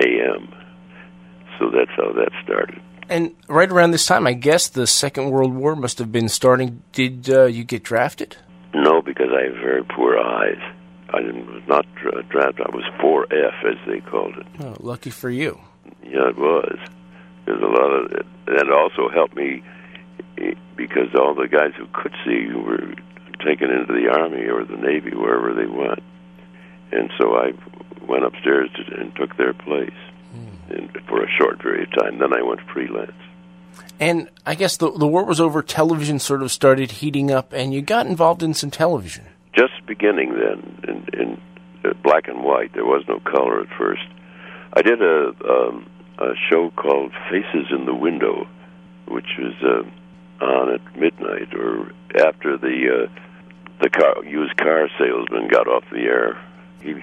AM. 0.00 0.54
So 1.58 1.70
that's 1.70 1.90
how 1.96 2.12
that 2.12 2.30
started. 2.42 2.80
And 3.08 3.34
right 3.46 3.70
around 3.70 3.90
this 3.90 4.06
time, 4.06 4.26
I 4.26 4.32
guess 4.32 4.68
the 4.68 4.86
Second 4.86 5.30
World 5.30 5.54
War 5.54 5.76
must 5.76 5.98
have 5.98 6.10
been 6.10 6.28
starting. 6.28 6.82
Did 6.92 7.28
uh, 7.28 7.44
you 7.44 7.64
get 7.64 7.82
drafted? 7.82 8.36
No, 8.74 9.02
because 9.02 9.28
I 9.30 9.44
have 9.44 9.54
very 9.56 9.84
poor 9.84 10.18
eyes. 10.18 10.62
I 11.12 11.20
was 11.20 11.62
not 11.68 11.86
dra- 11.94 12.22
drafted. 12.24 12.66
I 12.66 12.74
was 12.74 12.84
4F, 13.00 13.70
as 13.70 13.78
they 13.86 14.00
called 14.00 14.36
it. 14.36 14.46
Oh, 14.60 14.76
lucky 14.80 15.10
for 15.10 15.30
you. 15.30 15.60
Yeah, 16.02 16.28
it 16.28 16.38
was. 16.38 16.78
There's 17.44 17.62
a 17.62 17.66
lot 17.66 17.90
of 17.92 18.12
it. 18.12 18.26
That 18.46 18.70
also 18.70 19.08
helped 19.08 19.36
me 19.36 19.62
because 20.76 21.08
all 21.18 21.34
the 21.34 21.48
guys 21.48 21.72
who 21.76 21.86
could 21.92 22.14
see 22.24 22.52
were 22.54 22.94
taken 23.44 23.70
into 23.70 23.92
the 23.92 24.08
Army 24.08 24.46
or 24.46 24.64
the 24.64 24.76
Navy, 24.76 25.14
wherever 25.14 25.52
they 25.52 25.66
went. 25.66 26.02
And 26.92 27.10
so 27.18 27.34
I 27.36 27.52
went 28.06 28.24
upstairs 28.24 28.70
to, 28.76 29.00
and 29.00 29.14
took 29.16 29.36
their 29.36 29.52
place 29.52 29.90
mm. 30.34 30.76
and 30.76 30.90
for 31.06 31.22
a 31.22 31.28
short 31.38 31.60
period 31.60 31.88
of 31.92 32.02
time. 32.02 32.18
Then 32.18 32.32
I 32.34 32.42
went 32.42 32.60
freelance. 32.72 33.12
And 33.98 34.28
I 34.44 34.54
guess 34.54 34.76
the 34.76 34.90
the 34.90 35.06
war 35.06 35.24
was 35.24 35.40
over. 35.40 35.62
Television 35.62 36.18
sort 36.18 36.42
of 36.42 36.50
started 36.50 36.90
heating 36.90 37.30
up, 37.30 37.52
and 37.52 37.72
you 37.72 37.82
got 37.82 38.06
involved 38.06 38.42
in 38.42 38.52
some 38.52 38.70
television. 38.70 39.24
Just 39.56 39.72
beginning 39.86 40.34
then, 40.34 40.84
in, 40.88 41.20
in 41.20 41.40
uh, 41.84 41.94
black 42.02 42.28
and 42.28 42.42
white. 42.44 42.72
There 42.74 42.84
was 42.84 43.04
no 43.08 43.20
color 43.20 43.60
at 43.60 43.68
first. 43.78 44.06
I 44.74 44.82
did 44.82 45.02
a 45.02 45.32
um, 45.48 45.88
a 46.18 46.34
show 46.48 46.70
called 46.70 47.12
Faces 47.30 47.66
in 47.70 47.84
the 47.84 47.94
Window, 47.94 48.46
which 49.08 49.38
was 49.38 49.54
uh, 49.62 50.44
on 50.44 50.74
at 50.74 50.96
midnight 50.96 51.54
or 51.54 51.92
after 52.26 52.56
the 52.56 53.06
uh, 53.06 53.20
the 53.82 53.90
car 53.90 54.24
used 54.24 54.56
car 54.56 54.88
salesman 54.98 55.48
got 55.48 55.66
off 55.66 55.84
the 55.90 56.02
air 56.02 56.38
he, 56.82 56.94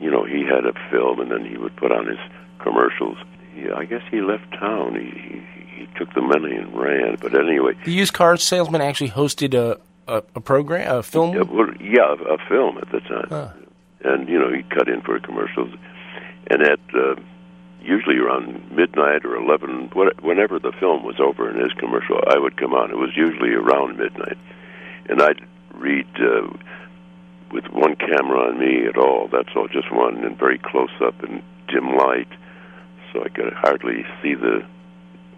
you 0.00 0.10
know, 0.10 0.24
he 0.24 0.44
had 0.44 0.66
a 0.66 0.72
film, 0.90 1.20
and 1.20 1.30
then 1.30 1.44
he 1.44 1.56
would 1.56 1.76
put 1.76 1.92
on 1.92 2.06
his 2.06 2.18
commercials. 2.58 3.16
He, 3.54 3.70
I 3.70 3.84
guess 3.84 4.02
he 4.10 4.20
left 4.20 4.50
town. 4.52 4.94
He, 4.94 5.20
he 5.20 5.44
he 5.78 5.86
took 5.96 6.12
the 6.12 6.20
money 6.20 6.56
and 6.56 6.76
ran. 6.76 7.16
But 7.20 7.38
anyway, 7.38 7.74
the 7.84 7.92
used 7.92 8.12
car 8.12 8.36
salesman 8.36 8.80
actually 8.80 9.10
hosted 9.10 9.54
a 9.54 9.78
a, 10.08 10.22
a 10.34 10.40
program, 10.40 10.96
a 10.96 11.02
film. 11.02 11.34
Yeah, 11.34 11.42
well, 11.42 11.72
yeah, 11.80 12.14
a 12.14 12.38
film 12.48 12.78
at 12.78 12.90
the 12.90 13.00
time. 13.00 13.28
Huh. 13.28 13.52
And 14.04 14.28
you 14.28 14.38
know, 14.38 14.52
he 14.52 14.62
cut 14.62 14.88
in 14.88 15.02
for 15.02 15.18
commercials, 15.20 15.74
and 16.48 16.62
at 16.62 16.80
uh, 16.94 17.16
usually 17.82 18.16
around 18.16 18.70
midnight 18.74 19.24
or 19.24 19.36
eleven, 19.36 19.90
whenever 20.22 20.58
the 20.58 20.72
film 20.72 21.04
was 21.04 21.16
over 21.20 21.48
and 21.48 21.60
his 21.60 21.72
commercial, 21.78 22.20
I 22.28 22.38
would 22.38 22.56
come 22.56 22.72
on. 22.74 22.90
It 22.90 22.96
was 22.96 23.10
usually 23.16 23.54
around 23.54 23.98
midnight, 23.98 24.38
and 25.08 25.22
I'd 25.22 25.46
read. 25.74 26.06
Uh, 26.18 26.48
with 27.52 27.66
one 27.68 27.96
camera 27.96 28.48
on 28.48 28.58
me 28.58 28.86
at 28.86 28.98
all. 28.98 29.28
That's 29.32 29.48
all, 29.56 29.68
just 29.68 29.92
one, 29.92 30.22
and 30.24 30.38
very 30.38 30.58
close 30.58 30.90
up 31.02 31.22
and 31.22 31.42
dim 31.68 31.96
light, 31.96 32.28
so 33.12 33.24
I 33.24 33.28
could 33.28 33.52
hardly 33.54 34.04
see 34.22 34.34
the 34.34 34.66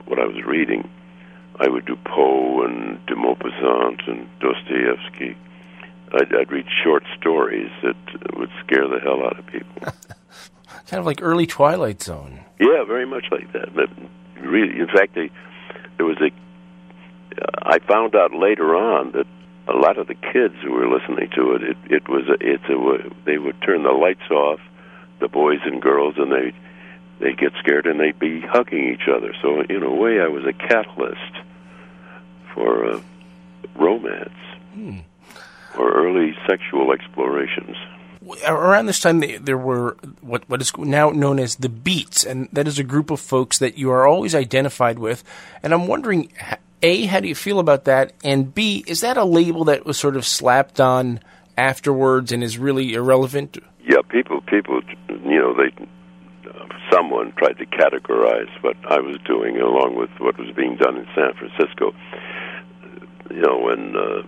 what 0.07 0.19
I 0.19 0.27
was 0.27 0.43
reading. 0.45 0.91
I 1.61 1.69
would 1.69 1.85
do 1.85 1.97
Poe 2.07 2.65
and 2.65 3.05
de 3.07 3.15
Maupassant 3.15 4.09
and 4.09 4.27
Dostoevsky. 4.41 5.37
I'd, 6.13 6.35
I'd 6.35 6.51
read 6.51 6.65
short 6.83 7.05
stories 7.19 7.71
that 7.83 7.97
would 8.37 8.49
scare 8.65 8.89
the 8.89 8.99
hell 8.99 9.23
out 9.25 9.39
of 9.39 9.47
people. 9.47 9.83
kind 10.89 10.99
of 10.99 11.05
like 11.05 11.21
early 11.23 11.47
Twilight 11.47 12.03
Zone. 12.03 12.41
Yeah, 12.59 12.85
very 12.85 13.07
much 13.07 13.27
like 13.31 13.53
that. 13.53 13.75
But 13.75 13.91
really, 14.41 14.81
in 14.81 14.87
fact, 14.87 15.15
they, 15.15 15.31
there 15.99 16.07
was 16.07 16.17
a. 16.21 16.31
I 17.63 17.79
found 17.87 18.17
out 18.17 18.35
later 18.35 18.75
on 18.75 19.13
that 19.13 19.27
a 19.69 19.77
lot 19.77 19.99
of 19.99 20.09
the 20.09 20.15
kids 20.15 20.55
who 20.65 20.73
were 20.73 20.89
listening 20.89 21.31
to 21.37 21.53
it, 21.53 21.63
it, 21.63 21.77
it 21.89 22.09
was 22.09 22.25
a, 22.29 22.37
it's 22.41 22.65
a 22.65 23.15
they 23.25 23.39
would 23.39 23.61
turn 23.63 23.85
the 23.85 23.93
lights 23.93 24.29
off, 24.31 24.59
the 25.21 25.29
boys 25.29 25.61
and 25.65 25.81
girls, 25.81 26.15
and 26.17 26.33
they 26.33 26.53
they 27.21 27.35
get 27.35 27.53
scared 27.61 27.87
and 27.87 28.01
they'd 28.01 28.19
be 28.19 28.41
hugging 28.41 28.89
each 28.89 29.09
other. 29.15 29.35
So 29.43 29.61
in 29.61 29.83
a 29.83 29.95
way, 29.95 30.21
I 30.21 30.29
was 30.29 30.45
a 30.45 30.53
catalyst 30.53 31.37
for 32.55 32.87
uh, 32.87 33.01
romance 33.77 34.29
hmm. 34.75 34.99
or 35.79 35.93
early 35.93 36.35
sexual 36.49 36.93
explorations. 36.93 37.77
Around 38.47 38.87
this 38.87 39.01
time, 39.01 39.21
there 39.41 39.59
were 39.59 39.97
what 40.21 40.49
what 40.49 40.61
is 40.61 40.77
now 40.77 41.11
known 41.11 41.41
as 41.41 41.57
the 41.57 41.71
Beats, 41.71 42.23
and 42.25 42.49
that 42.53 42.69
is 42.69 42.79
a 42.79 42.85
group 42.85 43.11
of 43.11 43.19
folks 43.19 43.59
that 43.59 43.79
you 43.79 43.91
are 43.91 44.07
always 44.07 44.35
identified 44.35 44.99
with. 44.99 45.25
And 45.63 45.73
I'm 45.73 45.87
wondering 45.87 46.31
a, 46.83 47.07
how 47.07 47.21
do 47.21 47.29
you 47.29 47.35
feel 47.35 47.59
about 47.59 47.85
that? 47.85 48.13
And 48.25 48.55
B, 48.55 48.85
is 48.87 49.01
that 49.01 49.17
a 49.17 49.25
label 49.25 49.65
that 49.65 49.85
was 49.85 49.99
sort 49.99 50.17
of 50.17 50.27
slapped 50.27 50.81
on 50.81 51.21
afterwards 51.57 52.33
and 52.33 52.43
is 52.43 52.59
really 52.59 52.95
irrelevant? 52.95 53.59
Yeah, 53.83 54.03
people, 54.09 54.41
people, 54.43 54.81
you 55.09 55.39
know, 55.39 55.55
they, 55.55 55.71
someone 56.91 57.33
tried 57.37 57.59
to 57.59 57.67
categorize 57.67 58.51
what 58.63 58.77
I 58.89 59.01
was 59.01 59.17
doing 59.27 59.59
along 59.59 59.97
with 59.97 60.11
what 60.19 60.39
was 60.39 60.55
being 60.55 60.77
done 60.77 60.97
in 60.97 61.07
San 61.15 61.33
Francisco. 61.35 61.93
You 63.31 63.43
know, 63.43 63.59
when 63.59 63.97
uh, 63.97 64.23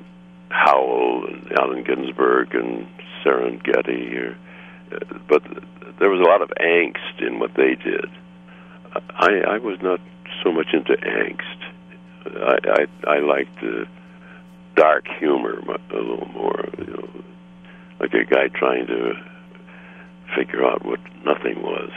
Howl 0.51 1.27
and 1.27 1.53
Allen 1.59 1.85
Ginsberg 1.85 2.55
and 2.55 2.87
Ferlinghetti, 3.25 4.17
or, 4.17 4.37
uh, 4.93 5.19
but 5.29 5.43
there 5.99 6.11
was 6.11 6.21
a 6.21 6.29
lot 6.29 6.43
of 6.43 6.51
angst 6.61 7.27
in 7.27 7.39
what 7.39 7.55
they 7.55 7.75
did. 7.75 8.07
I 8.95 9.55
I 9.55 9.59
was 9.59 9.79
not 9.83 10.01
so 10.43 10.53
much 10.53 10.69
into 10.73 10.93
angst. 10.93 11.63
I 12.27 12.87
I, 13.07 13.17
I 13.17 13.19
liked 13.21 13.59
uh, 13.63 13.85
dark 14.77 15.07
humor 15.19 15.59
a 15.59 15.95
little 15.95 16.29
more. 16.29 16.69
You 16.79 16.87
know, 16.87 17.09
like 18.01 18.13
a 18.15 18.25
guy 18.25 18.49
trying 18.49 18.87
to 18.87 19.15
figure 20.37 20.65
out 20.65 20.85
what 20.85 21.01
nothing 21.25 21.63
was. 21.63 21.91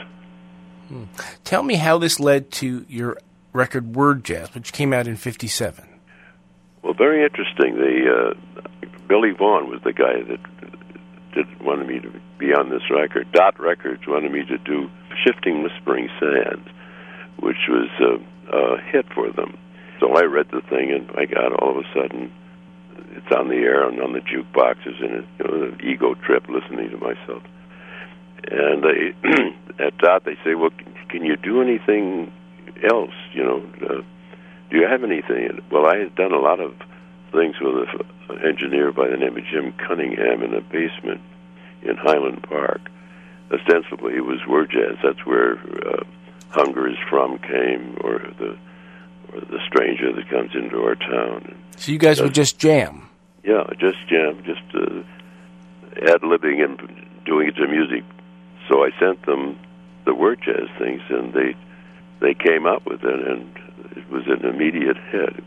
Hmm. 0.88 1.04
Tell 1.44 1.62
me 1.62 1.74
how 1.74 1.98
this 1.98 2.20
led 2.20 2.50
to 2.52 2.84
your 2.88 3.18
record 3.52 3.94
Word 3.94 4.24
Jazz, 4.24 4.54
which 4.54 4.72
came 4.72 4.92
out 4.92 5.06
in 5.06 5.16
'57. 5.16 5.95
Well, 6.86 6.94
very 6.94 7.24
interesting. 7.24 7.74
The 7.74 8.06
uh, 8.30 8.58
Billy 9.08 9.32
Vaughn 9.32 9.68
was 9.68 9.80
the 9.82 9.92
guy 9.92 10.22
that 10.22 10.38
did 11.34 11.60
wanted 11.60 11.88
me 11.88 11.98
to 11.98 12.12
be 12.38 12.54
on 12.54 12.70
this 12.70 12.88
record. 12.88 13.26
Dot 13.32 13.58
Records 13.58 14.02
wanted 14.06 14.30
me 14.30 14.44
to 14.44 14.56
do 14.58 14.88
"Shifting 15.24 15.64
Whispering 15.64 16.08
Sands," 16.20 16.68
which 17.40 17.66
was 17.68 17.90
a, 17.98 18.56
a 18.56 18.80
hit 18.82 19.04
for 19.12 19.32
them. 19.32 19.58
So 19.98 20.12
I 20.14 20.26
read 20.26 20.46
the 20.52 20.60
thing, 20.60 20.92
and 20.92 21.10
I 21.18 21.26
got 21.26 21.60
all 21.60 21.76
of 21.76 21.84
a 21.84 21.88
sudden 21.92 22.30
it's 23.16 23.34
on 23.34 23.48
the 23.48 23.56
air 23.56 23.88
and 23.88 24.00
on 24.00 24.12
the 24.12 24.20
jukeboxes, 24.20 25.02
and 25.02 25.10
it, 25.10 25.24
you 25.40 25.44
know, 25.44 25.70
the 25.72 25.82
ego 25.82 26.14
trip 26.14 26.46
listening 26.48 26.90
to 26.90 26.98
myself. 26.98 27.42
And 28.48 28.84
they 28.84 29.12
at 29.84 29.98
Dot 29.98 30.24
they 30.24 30.36
say, 30.44 30.54
"Well, 30.54 30.70
can 31.08 31.24
you 31.24 31.34
do 31.36 31.60
anything 31.60 32.32
else? 32.88 33.14
You 33.32 33.42
know, 33.42 33.70
uh, 33.90 34.02
do 34.70 34.78
you 34.78 34.86
have 34.86 35.04
anything?" 35.04 35.62
Well, 35.70 35.86
I 35.86 35.98
had 35.98 36.14
done 36.14 36.32
a 36.32 36.40
lot 36.40 36.60
of 36.60 36.74
things 37.32 37.56
with 37.60 37.88
an 38.30 38.46
engineer 38.46 38.92
by 38.92 39.08
the 39.08 39.16
name 39.16 39.36
of 39.36 39.44
Jim 39.44 39.72
Cunningham 39.86 40.42
in 40.42 40.54
a 40.54 40.60
basement 40.60 41.20
in 41.82 41.96
Highland 41.96 42.42
Park. 42.42 42.80
Ostensibly, 43.50 44.14
it 44.14 44.24
was 44.24 44.40
word 44.48 44.70
jazz. 44.70 44.96
That's 45.02 45.24
where 45.24 45.58
uh, 45.86 46.02
"Hunger 46.50 46.88
Is 46.88 46.96
From" 47.08 47.38
came, 47.38 47.96
or 48.02 48.18
the 48.38 48.56
or 49.32 49.40
the 49.40 49.58
stranger 49.66 50.12
that 50.12 50.28
comes 50.28 50.50
into 50.54 50.82
our 50.82 50.94
town. 50.94 51.54
So 51.76 51.92
you 51.92 51.98
guys 51.98 52.20
would 52.20 52.34
just 52.34 52.58
jam. 52.58 53.08
Yeah, 53.44 53.64
just 53.78 53.98
jam, 54.08 54.42
just 54.44 54.62
uh, 54.74 55.02
ad 56.10 56.22
libbing 56.22 56.64
and 56.64 56.78
doing 57.24 57.48
it 57.48 57.56
to 57.56 57.68
music. 57.68 58.02
So 58.68 58.84
I 58.84 58.90
sent 58.98 59.24
them 59.26 59.58
the 60.04 60.14
word 60.14 60.40
jazz 60.44 60.68
things, 60.78 61.02
and 61.08 61.32
they 61.32 61.54
they 62.20 62.34
came 62.34 62.66
up 62.66 62.86
with 62.86 63.04
it, 63.04 63.28
and 63.28 63.48
it 63.96 64.10
was 64.10 64.24
an 64.26 64.44
immediate 64.44 64.96
hit. 65.10 65.42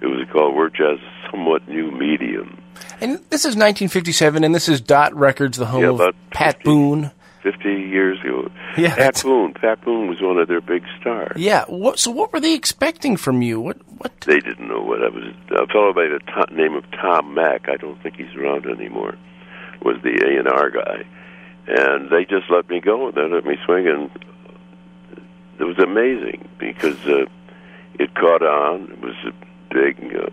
It 0.00 0.06
was 0.06 0.26
called 0.32 0.54
Word 0.54 0.74
Jazz, 0.74 0.98
somewhat 1.30 1.66
new 1.68 1.90
medium. 1.90 2.60
And 3.00 3.18
this 3.30 3.44
is 3.44 3.56
1957, 3.56 4.44
and 4.44 4.54
this 4.54 4.68
is 4.68 4.80
Dot 4.80 5.14
Records, 5.14 5.58
the 5.58 5.66
home 5.66 5.82
yeah, 5.82 6.06
of 6.08 6.14
Pat 6.30 6.56
50, 6.56 6.64
Boone. 6.64 7.10
50 7.42 7.68
years 7.68 8.18
ago. 8.20 8.50
Yeah, 8.76 8.94
Pat 8.94 9.22
Boone. 9.22 9.54
Pat 9.54 9.84
Boone 9.84 10.08
was 10.08 10.20
one 10.20 10.38
of 10.38 10.48
their 10.48 10.60
big 10.60 10.82
stars. 11.00 11.36
Yeah. 11.36 11.64
What, 11.68 11.98
so 11.98 12.10
what 12.10 12.32
were 12.32 12.40
they 12.40 12.54
expecting 12.54 13.16
from 13.16 13.42
you? 13.42 13.60
What? 13.60 13.76
What? 13.98 14.12
They 14.22 14.40
didn't 14.40 14.66
know 14.66 14.80
what 14.80 15.02
I 15.02 15.08
was. 15.08 15.24
A 15.50 15.66
fellow 15.68 15.92
by 15.92 16.08
the 16.08 16.46
name 16.54 16.74
of 16.74 16.84
Tom 16.92 17.34
Mack. 17.34 17.68
I 17.68 17.76
don't 17.76 18.02
think 18.02 18.16
he's 18.16 18.34
around 18.34 18.66
anymore. 18.66 19.16
Was 19.82 19.96
the 20.02 20.10
A 20.10 20.38
and 20.38 20.48
R 20.48 20.70
guy, 20.70 21.04
and 21.66 22.10
they 22.10 22.24
just 22.24 22.50
let 22.50 22.68
me 22.70 22.80
go. 22.80 23.10
They 23.10 23.28
let 23.28 23.44
me 23.44 23.56
swing, 23.66 23.86
and 23.86 24.10
it 25.58 25.64
was 25.64 25.78
amazing 25.78 26.48
because 26.58 26.98
uh, 27.06 27.26
it 27.98 28.14
caught 28.14 28.42
on. 28.42 28.90
It 28.90 29.00
was 29.00 29.14
a 29.26 29.32
big, 29.72 30.16
uh, 30.16 30.30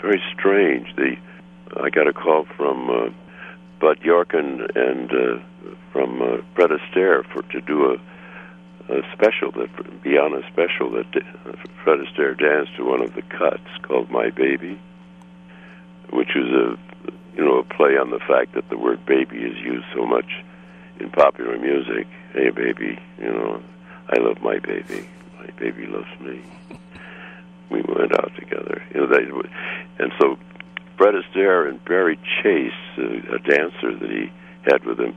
very 0.00 0.22
strange. 0.34 0.94
The 0.96 1.16
I 1.76 1.90
got 1.90 2.08
a 2.08 2.12
call 2.12 2.46
from 2.56 2.90
uh, 2.90 3.10
Bud 3.80 4.00
Yorkin 4.00 4.74
and 4.74 5.10
uh, 5.12 5.42
from 5.92 6.22
uh, 6.22 6.38
Fred 6.54 6.70
Astaire 6.70 7.24
for 7.32 7.42
to 7.42 7.60
do 7.60 7.92
a, 7.92 8.94
a 8.94 9.02
special 9.12 9.52
that 9.52 10.02
be 10.02 10.16
on 10.16 10.32
a 10.34 10.46
special 10.50 10.90
that 10.92 11.16
uh, 11.16 11.52
Fred 11.84 12.00
Astaire 12.00 12.38
danced 12.38 12.76
to 12.76 12.84
one 12.84 13.02
of 13.02 13.14
the 13.14 13.22
cuts 13.22 13.68
called 13.82 14.10
"My 14.10 14.30
Baby," 14.30 14.80
which 16.10 16.30
was 16.34 16.48
a 16.48 17.08
you 17.36 17.44
know 17.44 17.58
a 17.58 17.64
play 17.64 17.96
on 17.98 18.10
the 18.10 18.20
fact 18.20 18.54
that 18.54 18.68
the 18.70 18.78
word 18.78 19.04
"baby" 19.06 19.38
is 19.38 19.56
used 19.58 19.86
so 19.94 20.06
much 20.06 20.42
in 20.98 21.10
popular 21.10 21.58
music. 21.58 22.06
Hey, 22.32 22.50
baby, 22.50 22.98
you 23.20 23.32
know, 23.32 23.62
I 24.08 24.18
love 24.18 24.42
my 24.42 24.58
baby. 24.58 25.08
My 25.38 25.50
baby 25.58 25.86
loves 25.86 26.20
me. 26.20 26.42
We 27.70 27.82
went 27.82 28.12
out 28.14 28.32
together, 28.36 28.82
you 28.94 29.00
know. 29.00 29.06
They, 29.06 30.02
and 30.02 30.12
so 30.20 30.38
Fred 30.96 31.14
Astaire 31.14 31.68
and 31.68 31.82
Barry 31.84 32.18
Chase, 32.42 32.72
uh, 32.98 33.34
a 33.34 33.38
dancer 33.38 33.94
that 33.94 34.10
he 34.10 34.32
had 34.62 34.84
with 34.84 34.98
him, 34.98 35.16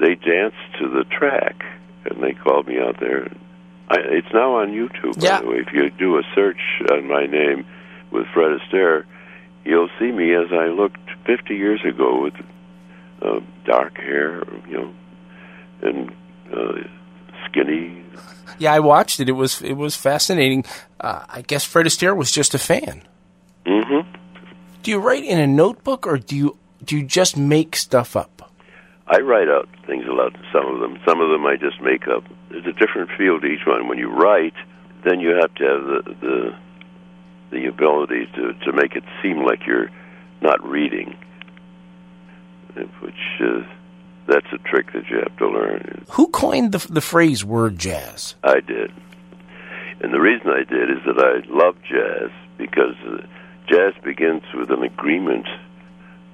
they 0.00 0.14
danced 0.14 0.56
to 0.80 0.88
the 0.88 1.04
track, 1.04 1.64
and 2.04 2.22
they 2.22 2.32
called 2.32 2.66
me 2.66 2.78
out 2.78 2.98
there. 2.98 3.30
I, 3.88 3.96
it's 3.98 4.32
now 4.32 4.56
on 4.56 4.68
YouTube, 4.68 5.20
by 5.20 5.40
the 5.40 5.46
way. 5.46 5.56
If 5.58 5.72
you 5.72 5.90
do 5.90 6.18
a 6.18 6.22
search 6.34 6.60
on 6.90 7.08
my 7.08 7.26
name 7.26 7.66
with 8.10 8.26
Fred 8.32 8.58
Astaire, 8.58 9.04
you'll 9.64 9.90
see 9.98 10.10
me 10.10 10.34
as 10.34 10.50
I 10.52 10.68
looked 10.68 10.98
50 11.26 11.54
years 11.54 11.80
ago 11.84 12.22
with 12.22 12.34
uh, 13.20 13.40
dark 13.64 13.96
hair, 13.98 14.42
you 14.68 14.78
know, 14.78 14.94
and 15.82 16.10
uh, 16.52 16.88
skinny. 17.48 18.04
Yeah, 18.58 18.72
I 18.72 18.80
watched 18.80 19.20
it. 19.20 19.28
It 19.28 19.32
was 19.32 19.62
it 19.62 19.74
was 19.74 19.96
fascinating. 19.96 20.64
Uh, 21.00 21.24
I 21.28 21.42
guess 21.42 21.64
Fred 21.64 21.86
Astaire 21.86 22.16
was 22.16 22.30
just 22.30 22.54
a 22.54 22.58
fan. 22.58 23.02
Mm-hmm. 23.66 24.08
Do 24.82 24.90
you 24.90 24.98
write 24.98 25.24
in 25.24 25.38
a 25.38 25.46
notebook, 25.46 26.06
or 26.06 26.18
do 26.18 26.36
you 26.36 26.58
do 26.84 26.96
you 26.96 27.04
just 27.04 27.36
make 27.36 27.76
stuff 27.76 28.16
up? 28.16 28.52
I 29.06 29.18
write 29.18 29.48
out 29.48 29.68
things 29.86 30.04
a 30.08 30.12
lot. 30.12 30.32
Some 30.52 30.66
of 30.66 30.80
them, 30.80 30.98
some 31.06 31.20
of 31.20 31.30
them 31.30 31.44
I 31.46 31.56
just 31.56 31.80
make 31.80 32.08
up. 32.08 32.24
There's 32.50 32.66
a 32.66 32.72
different 32.72 33.10
feel 33.16 33.40
to 33.40 33.46
each 33.46 33.66
one. 33.66 33.88
When 33.88 33.98
you 33.98 34.08
write, 34.08 34.54
then 35.04 35.20
you 35.20 35.30
have 35.40 35.54
to 35.56 35.64
have 35.64 35.82
the 35.84 36.14
the, 36.20 36.58
the 37.50 37.66
ability 37.66 38.26
to 38.36 38.52
to 38.52 38.72
make 38.72 38.96
it 38.96 39.04
seem 39.22 39.44
like 39.44 39.66
you're 39.66 39.90
not 40.40 40.62
reading, 40.66 41.16
which 42.74 43.40
uh, 43.40 43.62
that's 44.26 44.46
a 44.52 44.58
trick 44.58 44.92
that 44.92 45.08
you 45.08 45.18
have 45.18 45.36
to 45.38 45.48
learn. 45.48 46.04
Who 46.10 46.28
coined 46.28 46.72
the 46.72 46.86
the 46.92 47.00
phrase 47.00 47.44
"word 47.44 47.78
jazz"? 47.78 48.34
I 48.42 48.60
did, 48.60 48.92
and 50.00 50.12
the 50.12 50.20
reason 50.20 50.48
I 50.48 50.64
did 50.64 50.90
is 50.90 50.98
that 51.06 51.18
I 51.18 51.46
love 51.52 51.76
jazz 51.82 52.30
because 52.58 52.96
uh, 53.06 53.26
jazz 53.68 53.94
begins 54.02 54.42
with 54.54 54.70
an 54.70 54.82
agreement 54.82 55.46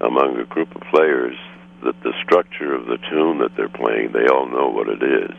among 0.00 0.38
a 0.38 0.44
group 0.44 0.74
of 0.74 0.82
players 0.90 1.36
that 1.84 2.00
the 2.02 2.12
structure 2.22 2.74
of 2.74 2.86
the 2.86 2.98
tune 3.10 3.38
that 3.38 3.54
they're 3.56 3.68
playing, 3.68 4.12
they 4.12 4.26
all 4.26 4.48
know 4.48 4.68
what 4.68 4.88
it 4.88 5.02
is, 5.02 5.36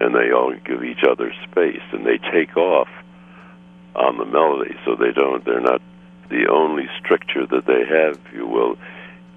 and 0.00 0.14
they 0.14 0.30
all 0.30 0.54
give 0.64 0.84
each 0.84 1.02
other 1.08 1.32
space, 1.50 1.82
and 1.92 2.06
they 2.06 2.18
take 2.32 2.56
off 2.56 2.88
on 3.94 4.18
the 4.18 4.24
melody, 4.24 4.74
so 4.84 4.94
they 4.94 5.12
don't. 5.12 5.44
They're 5.44 5.60
not 5.60 5.80
the 6.28 6.46
only 6.50 6.88
stricture 6.98 7.46
that 7.46 7.66
they 7.66 7.84
have, 7.86 8.18
if 8.26 8.34
you 8.34 8.46
will, 8.46 8.76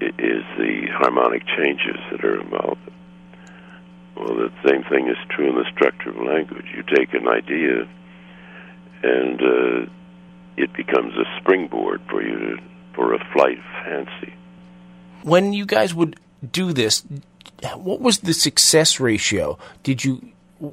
is 0.00 0.44
the 0.56 0.86
harmonic 0.92 1.42
changes 1.46 1.96
that 2.10 2.24
are 2.24 2.40
involved. 2.40 2.80
Well, 4.16 4.34
the 4.34 4.52
same 4.68 4.82
thing 4.84 5.08
is 5.08 5.16
true 5.30 5.48
in 5.50 5.54
the 5.54 5.70
structure 5.72 6.10
of 6.10 6.16
language. 6.16 6.66
You 6.74 6.82
take 6.82 7.14
an 7.14 7.28
idea, 7.28 7.88
and 9.02 9.40
uh, 9.40 9.90
it 10.56 10.72
becomes 10.72 11.14
a 11.14 11.24
springboard 11.40 12.00
for 12.10 12.22
you 12.22 12.38
to, 12.38 12.56
for 12.94 13.14
a 13.14 13.18
flight 13.32 13.58
of 13.58 13.84
fancy. 13.84 14.34
When 15.22 15.52
you 15.52 15.66
guys 15.66 15.94
would 15.94 16.18
do 16.52 16.72
this, 16.72 17.04
what 17.74 18.00
was 18.00 18.18
the 18.18 18.34
success 18.34 18.98
ratio? 18.98 19.58
Did 19.82 20.04
you 20.04 20.32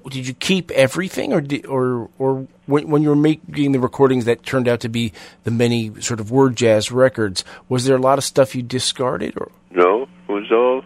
did 0.09 0.27
you 0.27 0.33
keep 0.33 0.71
everything, 0.71 1.33
or 1.33 1.41
did, 1.41 1.65
or 1.65 2.09
or 2.17 2.47
when, 2.65 2.89
when 2.89 3.01
you 3.03 3.09
were 3.09 3.15
making 3.15 3.71
the 3.71 3.79
recordings 3.79 4.25
that 4.25 4.43
turned 4.43 4.67
out 4.67 4.79
to 4.81 4.89
be 4.89 5.13
the 5.43 5.51
many 5.51 5.99
sort 6.01 6.19
of 6.19 6.31
word 6.31 6.55
jazz 6.55 6.91
records, 6.91 7.43
was 7.69 7.85
there 7.85 7.95
a 7.95 7.99
lot 8.01 8.17
of 8.17 8.23
stuff 8.23 8.55
you 8.55 8.61
discarded? 8.63 9.33
Or 9.37 9.51
No, 9.71 10.03
it 10.27 10.31
was 10.31 10.51
all 10.51 10.81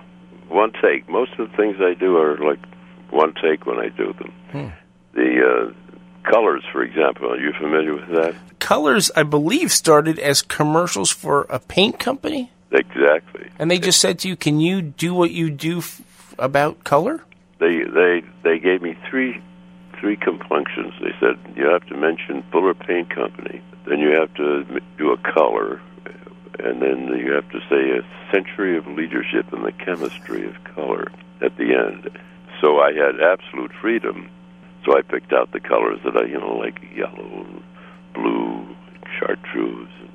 one 0.49 0.71
take. 0.81 1.07
Most 1.09 1.31
of 1.39 1.49
the 1.49 1.57
things 1.57 1.77
I 1.79 1.93
do 1.93 2.17
are 2.17 2.37
like 2.37 2.59
one 3.11 3.33
take 3.41 3.65
when 3.65 3.77
I 3.79 3.89
do 3.89 4.13
them. 4.13 4.73
The 5.13 5.71
uh, 5.73 6.29
colors, 6.31 6.63
for 6.71 6.83
example, 6.83 7.31
are 7.31 7.39
you 7.39 7.51
familiar 7.59 7.95
with 7.95 8.09
that? 8.15 8.35
Colors, 8.59 9.09
I 9.15 9.23
believe, 9.23 9.71
started 9.71 10.19
as 10.19 10.41
commercials 10.41 11.09
for 11.09 11.47
a 11.49 11.59
paint 11.59 11.97
company, 11.99 12.51
Exactly. 12.71 13.49
and 13.57 13.71
they 13.71 13.79
just 13.79 13.99
said 13.99 14.19
to 14.19 14.27
you, 14.27 14.35
"Can 14.35 14.59
you 14.59 14.81
do 14.81 15.13
what 15.13 15.31
you 15.31 15.49
do 15.49 15.77
f- 15.79 16.01
about 16.37 16.83
color?" 16.83 17.21
They 17.59 17.83
they 17.83 18.21
they 18.43 18.59
gave 18.59 18.81
me 18.81 18.95
three 19.09 19.41
three 19.99 20.15
compunctions. 20.15 20.93
They 21.01 21.13
said 21.19 21.37
you 21.55 21.65
have 21.67 21.85
to 21.87 21.95
mention 21.95 22.43
Fuller 22.51 22.73
Paint 22.73 23.09
Company, 23.13 23.61
then 23.87 23.99
you 23.99 24.11
have 24.11 24.33
to 24.35 24.63
do 24.97 25.11
a 25.11 25.17
color, 25.17 25.81
and 26.59 26.81
then 26.81 27.07
you 27.17 27.31
have 27.33 27.49
to 27.51 27.59
say 27.69 27.97
a 27.97 28.31
century 28.31 28.77
of 28.77 28.87
leadership 28.87 29.51
in 29.53 29.63
the 29.63 29.73
chemistry 29.73 30.45
of 30.47 30.55
color 30.75 31.11
at 31.41 31.55
the 31.57 31.73
end. 31.75 32.09
So 32.61 32.79
I 32.79 32.93
had 32.93 33.19
absolute 33.21 33.71
freedom. 33.81 34.29
So 34.85 34.97
I 34.97 35.01
picked 35.01 35.33
out 35.33 35.51
the 35.51 35.59
colors 35.59 35.99
that 36.05 36.15
I 36.15 36.25
you 36.25 36.39
know 36.39 36.55
like 36.57 36.79
yellow, 36.95 37.45
and 37.45 37.61
blue, 38.13 38.59
and 38.93 39.05
chartreuse, 39.19 39.89
And, 39.99 40.09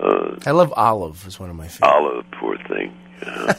uh, 0.00 0.36
I 0.46 0.50
love 0.50 0.72
olive. 0.76 1.24
Is 1.26 1.38
one 1.38 1.50
of 1.50 1.54
my 1.56 1.68
favorites. 1.68 1.94
olive. 1.94 2.24
Poor 2.32 2.56
thing. 2.68 2.92
Yeah. 3.22 3.54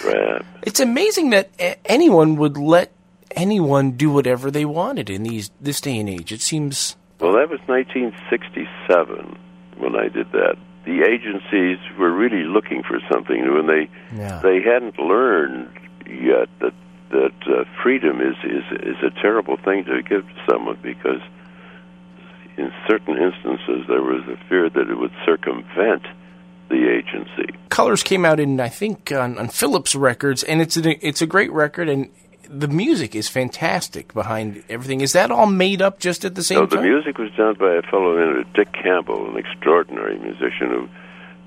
Drab. 0.00 0.44
it's 0.62 0.80
amazing 0.80 1.30
that 1.30 1.50
a- 1.58 1.76
anyone 1.90 2.36
would 2.36 2.56
let 2.56 2.92
anyone 3.36 3.92
do 3.92 4.10
whatever 4.10 4.50
they 4.50 4.64
wanted 4.64 5.10
in 5.10 5.22
these 5.22 5.50
this 5.60 5.80
day 5.80 5.98
and 5.98 6.08
age. 6.08 6.32
It 6.32 6.40
seems 6.40 6.96
Well, 7.20 7.32
that 7.32 7.48
was 7.50 7.60
1967 7.66 9.38
when 9.78 9.96
I 9.96 10.08
did 10.08 10.30
that. 10.32 10.56
The 10.84 11.02
agencies 11.02 11.78
were 11.98 12.12
really 12.12 12.44
looking 12.44 12.82
for 12.82 12.98
something 13.10 13.40
new, 13.42 13.58
and 13.58 13.68
they 13.68 13.88
Yeah. 14.16 14.40
they 14.42 14.60
hadn't 14.60 14.98
learned 14.98 15.68
yet 16.06 16.48
that 16.60 16.74
that 17.10 17.34
uh, 17.46 17.64
freedom 17.82 18.20
is, 18.20 18.36
is 18.44 18.64
is 18.82 18.96
a 19.02 19.10
terrible 19.22 19.56
thing 19.56 19.84
to 19.86 20.02
give 20.02 20.26
to 20.28 20.34
someone 20.50 20.78
because 20.82 21.20
in 22.56 22.70
certain 22.88 23.16
instances 23.16 23.86
there 23.88 24.02
was 24.02 24.22
a 24.28 24.36
fear 24.48 24.68
that 24.68 24.88
it 24.90 24.98
would 24.98 25.12
circumvent 25.24 26.04
the 26.68 26.88
agency. 26.88 27.54
Colors 27.68 28.02
came 28.02 28.24
out 28.24 28.40
in 28.40 28.60
I 28.60 28.68
think 28.68 29.12
on, 29.12 29.38
on 29.38 29.48
Philips 29.48 29.94
Records, 29.94 30.42
and 30.42 30.60
it's 30.60 30.76
a, 30.76 31.06
it's 31.06 31.22
a 31.22 31.26
great 31.26 31.52
record, 31.52 31.88
and 31.88 32.10
the 32.48 32.68
music 32.68 33.14
is 33.14 33.28
fantastic 33.28 34.12
behind 34.14 34.62
everything. 34.68 35.00
Is 35.00 35.12
that 35.12 35.30
all 35.30 35.46
made 35.46 35.82
up 35.82 35.98
just 35.98 36.24
at 36.24 36.34
the 36.34 36.42
same 36.42 36.60
time, 36.60 36.70
So 36.70 36.76
the 36.76 36.82
music 36.82 37.18
was 37.18 37.30
done 37.36 37.56
by 37.58 37.74
a 37.74 37.82
fellow 37.82 38.16
named 38.16 38.46
Dick 38.54 38.72
Campbell, 38.72 39.30
an 39.30 39.36
extraordinary 39.36 40.18
musician 40.18 40.68
who 40.68 40.88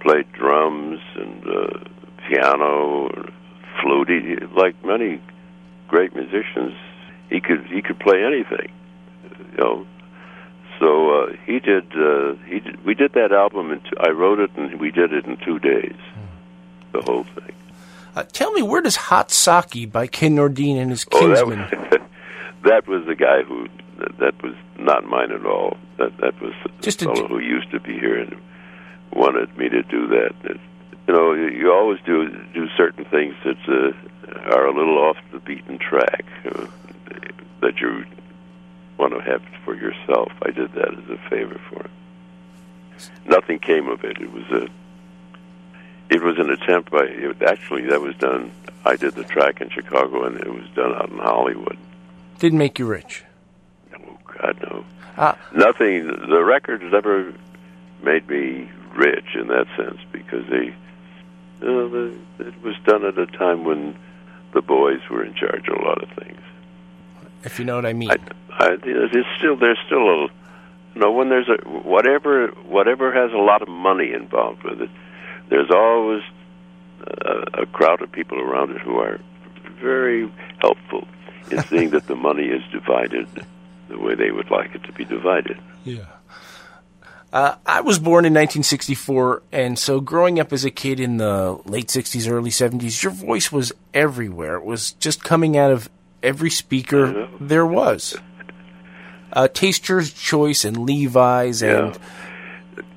played 0.01 0.31
drums 0.33 0.99
and 1.15 1.43
uh, 1.47 1.79
piano, 2.27 3.09
flute. 3.81 4.09
He, 4.09 4.35
like 4.55 4.83
many 4.83 5.21
great 5.87 6.15
musicians, 6.15 6.73
he 7.29 7.39
could 7.39 7.65
he 7.67 7.81
could 7.81 7.99
play 7.99 8.23
anything, 8.23 8.71
you 9.23 9.57
know. 9.57 9.87
So 10.79 11.23
uh, 11.23 11.33
he 11.45 11.59
did. 11.59 11.91
Uh, 11.95 12.35
he 12.47 12.59
did, 12.59 12.83
we 12.85 12.93
did 12.93 13.13
that 13.13 13.31
album, 13.31 13.71
and 13.71 13.81
I 13.99 14.09
wrote 14.09 14.39
it, 14.39 14.51
and 14.55 14.79
we 14.79 14.91
did 14.91 15.13
it 15.13 15.25
in 15.25 15.37
two 15.37 15.59
days. 15.59 15.95
The 16.93 17.01
whole 17.01 17.23
thing. 17.23 17.53
Uh, 18.15 18.23
tell 18.31 18.51
me, 18.51 18.61
where 18.61 18.81
does 18.81 18.95
Hot 18.95 19.31
Saki 19.31 19.85
by 19.85 20.07
Ken 20.07 20.35
Nordine 20.35 20.77
and 20.77 20.89
his 20.89 21.05
Oh, 21.11 21.27
that 21.29 21.45
was, 21.45 21.57
that 22.63 22.87
was 22.87 23.05
the 23.05 23.15
guy 23.15 23.43
who 23.43 23.67
that 24.19 24.41
was 24.41 24.55
not 24.79 25.05
mine 25.05 25.31
at 25.31 25.45
all. 25.45 25.77
That 25.97 26.17
that 26.17 26.41
was 26.41 26.53
Just 26.81 27.01
a 27.01 27.05
fellow 27.05 27.27
who 27.27 27.39
used 27.39 27.71
to 27.71 27.79
be 27.79 27.93
here 27.93 28.17
and 28.19 28.35
wanted 29.13 29.55
me 29.57 29.69
to 29.69 29.83
do 29.83 30.07
that. 30.07 30.33
It, 30.43 30.57
you 31.07 31.13
know, 31.13 31.33
you, 31.33 31.49
you 31.49 31.71
always 31.71 31.99
do 32.05 32.29
do 32.53 32.67
certain 32.75 33.05
things 33.05 33.35
that 33.45 33.57
uh, 33.67 34.55
are 34.55 34.65
a 34.65 34.73
little 34.75 34.97
off 34.97 35.17
the 35.31 35.39
beaten 35.39 35.77
track 35.77 36.25
uh, 36.45 36.67
that 37.61 37.79
you 37.79 38.03
want 38.97 39.13
to 39.13 39.21
have 39.21 39.41
for 39.63 39.75
yourself. 39.75 40.31
I 40.41 40.51
did 40.51 40.73
that 40.73 40.93
as 40.93 41.09
a 41.09 41.29
favor 41.29 41.59
for 41.69 41.83
him. 41.83 41.91
Nothing 43.25 43.59
came 43.59 43.87
of 43.87 44.03
it. 44.03 44.19
It 44.19 44.31
was 44.31 44.45
a 44.51 44.67
it 46.09 46.23
was 46.23 46.37
an 46.37 46.49
attempt 46.49 46.89
by 46.89 47.03
it, 47.03 47.41
actually 47.41 47.85
that 47.87 48.01
was 48.01 48.15
done 48.15 48.51
I 48.85 48.95
did 48.95 49.15
the 49.15 49.25
track 49.25 49.59
in 49.59 49.69
Chicago 49.69 50.23
and 50.23 50.37
it 50.37 50.51
was 50.51 50.67
done 50.73 50.95
out 50.95 51.09
in 51.09 51.17
Hollywood. 51.17 51.77
Didn't 52.39 52.59
make 52.59 52.79
you 52.79 52.85
rich. 52.85 53.23
Oh 53.93 54.17
God 54.25 54.57
no. 54.61 54.85
Ah. 55.17 55.37
Nothing 55.53 56.07
the 56.07 56.43
records 56.43 56.83
never 56.91 57.33
made 58.01 58.27
me 58.29 58.69
rich 58.95 59.35
in 59.35 59.47
that 59.47 59.67
sense 59.75 59.99
because 60.11 60.47
they 60.49 60.73
you 61.61 61.67
know, 61.67 61.89
the, 61.89 62.17
it 62.39 62.61
was 62.61 62.75
done 62.85 63.03
at 63.03 63.17
a 63.17 63.25
time 63.27 63.63
when 63.63 63.97
the 64.53 64.61
boys 64.61 65.01
were 65.09 65.23
in 65.23 65.33
charge 65.33 65.67
of 65.67 65.77
a 65.77 65.81
lot 65.81 66.01
of 66.01 66.09
things. 66.23 66.39
If 67.43 67.59
you 67.59 67.65
know 67.65 67.75
what 67.75 67.85
I 67.85 67.93
mean. 67.93 68.11
I, 68.11 68.17
I, 68.59 68.77
it's 68.83 69.27
still 69.37 69.55
there's 69.55 69.77
still 69.85 70.07
a 70.09 70.27
you 70.95 71.01
know 71.01 71.11
when 71.11 71.29
there's 71.29 71.49
a 71.49 71.67
whatever 71.67 72.47
whatever 72.65 73.13
has 73.13 73.31
a 73.31 73.37
lot 73.37 73.61
of 73.61 73.67
money 73.67 74.11
involved 74.13 74.63
with 74.63 74.81
it. 74.81 74.89
There's 75.49 75.69
always 75.71 76.23
a, 77.01 77.61
a 77.61 77.65
crowd 77.67 78.01
of 78.01 78.11
people 78.11 78.39
around 78.39 78.71
it 78.71 78.81
who 78.81 78.97
are 78.97 79.19
very 79.79 80.31
helpful 80.59 81.07
in 81.51 81.63
seeing 81.69 81.91
that 81.91 82.07
the 82.07 82.15
money 82.15 82.47
is 82.47 82.61
divided 82.71 83.27
the 83.89 83.97
way 83.97 84.15
they 84.15 84.31
would 84.31 84.49
like 84.49 84.75
it 84.75 84.83
to 84.83 84.91
be 84.91 85.05
divided. 85.05 85.57
Yeah. 85.83 86.05
Uh, 87.31 87.55
I 87.65 87.81
was 87.81 87.99
born 87.99 88.23
in 88.23 88.33
1964, 88.33 89.43
and 89.51 89.77
so 89.77 89.99
growing 89.99 90.39
up 90.39 90.53
as 90.53 90.63
a 90.63 90.71
kid 90.71 90.99
in 90.99 91.17
the 91.17 91.59
late 91.65 91.87
60s, 91.87 92.29
early 92.29 92.49
70s, 92.49 93.03
your 93.03 93.11
voice 93.11 93.51
was 93.51 93.73
everywhere. 93.93 94.55
It 94.55 94.65
was 94.65 94.93
just 94.93 95.23
coming 95.23 95.57
out 95.57 95.71
of 95.71 95.89
every 96.23 96.49
speaker 96.49 97.27
there 97.39 97.65
was. 97.65 98.15
Uh, 99.33 99.47
Taster's 99.47 100.13
Choice 100.13 100.65
and 100.65 100.77
Levi's 100.77 101.61
and 101.61 101.97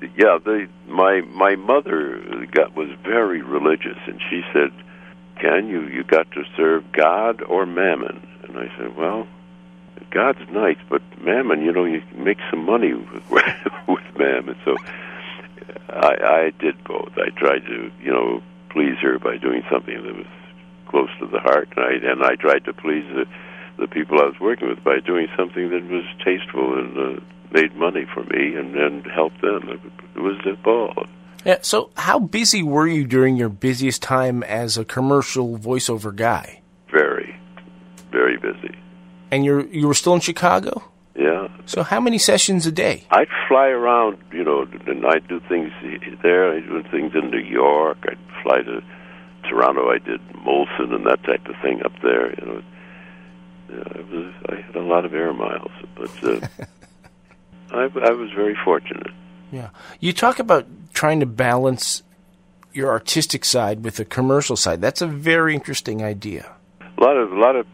Yeah, 0.01 0.37
the 0.43 0.67
my 0.87 1.21
my 1.21 1.55
mother 1.55 2.47
got 2.51 2.75
was 2.75 2.89
very 3.03 3.41
religious, 3.41 3.97
and 4.07 4.19
she 4.29 4.41
said, 4.53 4.71
"Can 5.39 5.67
you 5.67 5.87
you 5.87 6.03
got 6.03 6.31
to 6.31 6.43
serve 6.55 6.91
God 6.91 7.41
or 7.41 7.65
Mammon?" 7.65 8.27
And 8.43 8.57
I 8.57 8.71
said, 8.77 8.95
"Well, 8.95 9.27
God's 10.09 10.39
nice, 10.51 10.77
but 10.89 11.01
Mammon, 11.21 11.61
you 11.61 11.73
know, 11.73 11.85
you 11.85 12.01
can 12.01 12.23
make 12.23 12.39
some 12.49 12.65
money 12.65 12.93
with, 12.93 13.29
with 13.87 14.17
Mammon." 14.17 14.55
So 14.65 14.77
I 15.89 16.15
I 16.23 16.51
did 16.59 16.83
both. 16.83 17.11
I 17.17 17.29
tried 17.37 17.65
to 17.65 17.91
you 18.01 18.11
know 18.11 18.41
please 18.69 18.97
her 19.01 19.19
by 19.19 19.37
doing 19.37 19.63
something 19.69 20.01
that 20.01 20.15
was 20.15 20.25
close 20.91 21.09
to 21.19 21.27
the 21.27 21.39
heart, 21.39 21.69
and 21.75 21.85
I 21.85 22.11
and 22.11 22.23
I 22.23 22.35
tried 22.35 22.65
to 22.65 22.73
please 22.73 23.05
the 23.15 23.25
the 23.77 23.87
people 23.87 24.19
I 24.19 24.25
was 24.25 24.39
working 24.39 24.69
with 24.69 24.83
by 24.83 24.99
doing 24.99 25.27
something 25.35 25.69
that 25.69 25.83
was 25.89 26.05
tasteful 26.23 26.77
and 26.77 26.97
uh, 26.97 27.21
made 27.51 27.75
money 27.75 28.05
for 28.13 28.23
me 28.25 28.55
and 28.55 28.75
and 28.75 29.05
helped 29.07 29.41
them. 29.41 29.69
It, 29.69 30.21
was 30.21 30.37
a 30.45 30.55
ball. 30.61 31.07
yeah. 31.45 31.57
So, 31.61 31.89
how 31.95 32.19
busy 32.19 32.61
were 32.61 32.85
you 32.85 33.07
during 33.07 33.37
your 33.37 33.49
busiest 33.49 34.03
time 34.03 34.43
as 34.43 34.77
a 34.77 34.85
commercial 34.85 35.57
voiceover 35.57 36.15
guy? 36.15 36.61
Very, 36.91 37.35
very 38.11 38.37
busy. 38.37 38.75
And 39.31 39.43
you 39.43 39.67
you 39.71 39.87
were 39.87 39.95
still 39.95 40.13
in 40.13 40.19
Chicago. 40.19 40.83
Yeah, 41.15 41.47
So, 41.65 41.83
how 41.83 41.99
many 41.99 42.17
sessions 42.17 42.65
a 42.67 42.71
day? 42.71 43.03
I'd 43.11 43.27
fly 43.47 43.67
around, 43.67 44.17
you 44.31 44.43
know, 44.43 44.65
and 44.87 45.05
I'd 45.05 45.27
do 45.27 45.41
things 45.49 45.71
there. 46.21 46.53
I'd 46.53 46.67
do 46.67 46.83
things 46.89 47.11
in 47.15 47.31
New 47.31 47.45
York. 47.61 47.97
I'd 48.07 48.43
fly 48.43 48.61
to 48.61 48.81
Toronto. 49.43 49.89
I 49.89 49.97
did 49.97 50.21
Molson 50.29 50.93
and 50.93 51.05
that 51.05 51.23
type 51.23 51.45
of 51.47 51.55
thing 51.61 51.81
up 51.83 51.93
there. 52.01 52.29
You 52.39 52.45
know, 52.45 52.63
yeah, 53.69 54.01
was 54.11 54.33
I 54.49 54.55
had 54.61 54.75
a 54.75 54.81
lot 54.81 55.05
of 55.05 55.13
air 55.13 55.33
miles, 55.33 55.71
but 55.95 56.23
uh, 56.23 56.47
I, 57.71 57.83
I 57.83 58.11
was 58.11 58.31
very 58.35 58.55
fortunate. 58.63 59.11
Yeah. 59.51 59.69
You 59.99 60.13
talk 60.13 60.39
about 60.39 60.65
trying 60.93 61.19
to 61.19 61.25
balance 61.25 62.03
your 62.73 62.89
artistic 62.89 63.43
side 63.43 63.83
with 63.83 63.97
the 63.97 64.05
commercial 64.05 64.55
side. 64.55 64.81
That's 64.81 65.01
a 65.01 65.07
very 65.07 65.53
interesting 65.53 66.03
idea. 66.03 66.51
A 66.97 67.01
lot 67.01 67.17
of 67.17 67.31
a 67.31 67.39
lot 67.39 67.55
of 67.55 67.65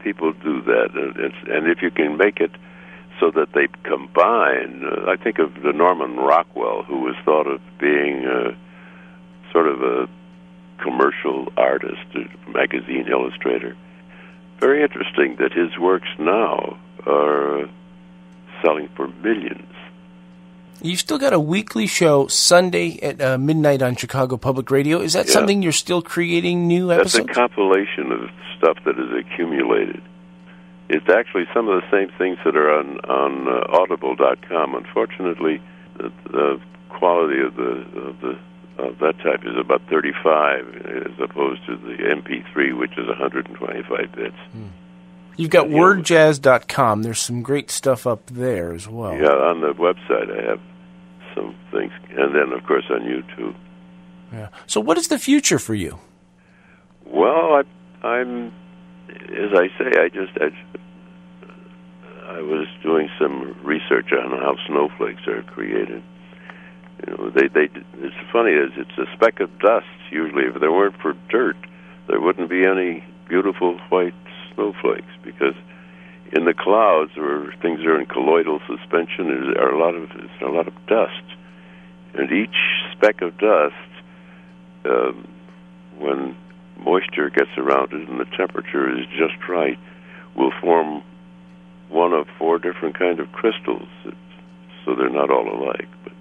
people 0.00 0.32
do 0.32 0.62
that, 0.62 0.90
and, 0.94 1.16
it's, 1.16 1.36
and 1.48 1.66
if 1.66 1.82
you 1.82 1.90
can 1.90 2.16
make 2.16 2.40
it 2.40 2.50
so 3.20 3.30
that 3.32 3.48
they 3.52 3.66
combine, 3.82 4.84
uh, 4.84 5.10
I 5.10 5.16
think 5.16 5.38
of 5.38 5.54
the 5.62 5.72
Norman 5.72 6.16
Rockwell, 6.16 6.84
who 6.84 7.00
was 7.00 7.14
thought 7.24 7.46
of 7.46 7.60
being 7.80 8.24
uh, 8.24 8.52
sort 9.52 9.66
of 9.66 9.82
a 9.82 10.08
commercial 10.82 11.52
artist, 11.56 12.00
a 12.14 12.50
magazine 12.50 13.06
illustrator. 13.10 13.76
Very 14.60 14.82
interesting 14.82 15.36
that 15.38 15.52
his 15.52 15.78
works 15.78 16.08
now 16.18 16.78
are 17.06 17.68
selling 18.62 18.88
for 18.96 19.08
millions. 19.22 19.64
You've 20.80 21.00
still 21.00 21.18
got 21.18 21.32
a 21.32 21.40
weekly 21.40 21.86
show 21.86 22.28
Sunday 22.28 23.00
at 23.00 23.20
uh, 23.20 23.36
midnight 23.38 23.82
on 23.82 23.96
Chicago 23.96 24.36
Public 24.36 24.70
Radio. 24.70 25.00
Is 25.00 25.12
that 25.14 25.26
Yeah. 25.26 25.32
something 25.32 25.60
you're 25.62 25.72
still 25.72 26.02
creating 26.02 26.68
new 26.68 26.86
That's 26.88 27.16
a 27.16 27.24
compilation 27.24 28.12
of 28.12 28.30
stuff 28.56 28.76
that 28.84 28.96
is 28.98 29.10
accumulated. 29.12 30.00
It's 30.88 31.08
actually 31.08 31.46
some 31.52 31.68
of 31.68 31.82
the 31.82 31.90
same 31.90 32.10
things 32.16 32.38
that 32.44 32.56
are 32.56 32.72
on 32.72 32.98
on 33.00 33.48
uh, 33.48 33.76
Audible.com. 33.78 34.74
Unfortunately, 34.74 35.60
the, 35.96 36.12
the 36.30 36.60
quality 36.88 37.40
of 37.40 37.56
the 37.56 37.84
of 38.00 38.20
the 38.20 38.38
of 38.78 38.98
that 39.00 39.18
type 39.18 39.40
is 39.44 39.56
about 39.58 39.82
35, 39.90 40.66
as 41.06 41.12
opposed 41.20 41.64
to 41.66 41.76
the 41.76 41.96
MP3, 42.10 42.76
which 42.78 42.92
is 42.98 43.06
125 43.08 44.12
bits. 44.14 44.34
Hmm. 44.52 44.66
You've 45.36 45.50
got 45.50 45.70
Yeah. 45.70 45.76
wordjazz.com. 45.78 47.02
There's 47.02 47.20
some 47.20 47.42
great 47.42 47.70
stuff 47.70 48.06
up 48.06 48.26
there 48.26 48.72
as 48.72 48.88
well. 48.88 49.14
Yeah, 49.14 49.28
on 49.28 49.60
the 49.60 49.72
website 49.74 50.30
I 50.36 50.50
have 50.50 50.60
some 51.34 51.54
things, 51.70 51.92
and 52.10 52.34
then 52.34 52.52
of 52.52 52.64
course 52.66 52.84
on 52.90 53.00
YouTube. 53.02 53.54
Yeah. 54.32 54.48
So, 54.66 54.80
what 54.80 54.98
is 54.98 55.08
the 55.08 55.18
future 55.18 55.58
for 55.58 55.74
you? 55.74 55.98
Well, 57.06 57.62
I, 58.02 58.06
I'm, 58.06 58.48
as 59.08 59.52
I 59.54 59.68
say, 59.78 59.90
I 59.98 60.08
just, 60.08 60.32
I, 60.40 60.50
I 62.38 62.42
was 62.42 62.66
doing 62.82 63.08
some 63.18 63.56
research 63.64 64.12
on 64.12 64.30
how 64.38 64.56
snowflakes 64.66 65.26
are 65.26 65.42
created. 65.44 66.02
You 67.06 67.16
know, 67.16 67.30
they, 67.30 67.48
they, 67.48 67.68
it's 67.98 68.16
funny 68.32 68.52
is 68.52 68.72
it's 68.76 68.98
a 68.98 69.06
speck 69.14 69.40
of 69.40 69.56
dust. 69.58 69.86
Usually, 70.10 70.44
if 70.44 70.60
there 70.60 70.72
weren't 70.72 71.00
for 71.00 71.14
dirt, 71.28 71.56
there 72.08 72.20
wouldn't 72.20 72.50
be 72.50 72.64
any 72.66 73.04
beautiful 73.28 73.78
white 73.90 74.14
snowflakes 74.54 75.12
because 75.22 75.54
in 76.32 76.44
the 76.44 76.54
clouds 76.54 77.12
where 77.14 77.52
things 77.62 77.80
are 77.80 77.98
in 77.98 78.06
colloidal 78.06 78.60
suspension 78.66 79.52
there 79.54 79.64
are 79.64 79.72
a 79.72 79.78
lot 79.78 79.94
of 79.94 80.08
there's 80.08 80.30
a 80.42 80.46
lot 80.46 80.66
of 80.66 80.74
dust, 80.86 81.24
and 82.14 82.30
each 82.32 82.56
speck 82.92 83.22
of 83.22 83.38
dust, 83.38 83.74
um, 84.84 85.28
when 85.98 86.36
moisture 86.78 87.30
gets 87.30 87.50
around 87.56 87.92
it 87.92 88.08
and 88.08 88.20
the 88.20 88.36
temperature 88.36 88.90
is 88.98 89.06
just 89.18 89.36
right, 89.48 89.78
will 90.36 90.52
form 90.60 91.02
one 91.88 92.12
of 92.12 92.26
four 92.38 92.58
different 92.58 92.98
kind 92.98 93.20
of 93.20 93.30
crystals. 93.32 93.88
It's, 94.04 94.16
so 94.84 94.94
they're 94.94 95.10
not 95.10 95.30
all 95.30 95.48
alike. 95.48 95.88
But 96.04 96.12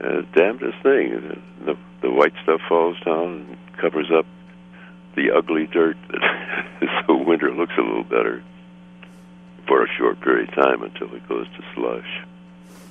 uh, 0.00 0.22
damnedest 0.34 0.82
thing, 0.82 1.42
the, 1.64 1.76
the 2.02 2.10
white 2.10 2.34
stuff 2.42 2.60
falls 2.68 2.96
down 3.04 3.46
and 3.48 3.76
covers 3.78 4.10
up 4.16 4.26
the 5.16 5.30
ugly 5.30 5.66
dirt. 5.66 5.96
so 7.06 7.16
winter 7.16 7.52
looks 7.52 7.72
a 7.78 7.82
little 7.82 8.04
better 8.04 8.42
for 9.66 9.84
a 9.84 9.88
short 9.96 10.20
period 10.20 10.48
of 10.48 10.54
time 10.54 10.82
until 10.82 11.12
it 11.14 11.26
goes 11.28 11.46
to 11.56 11.64
slush. 11.74 12.26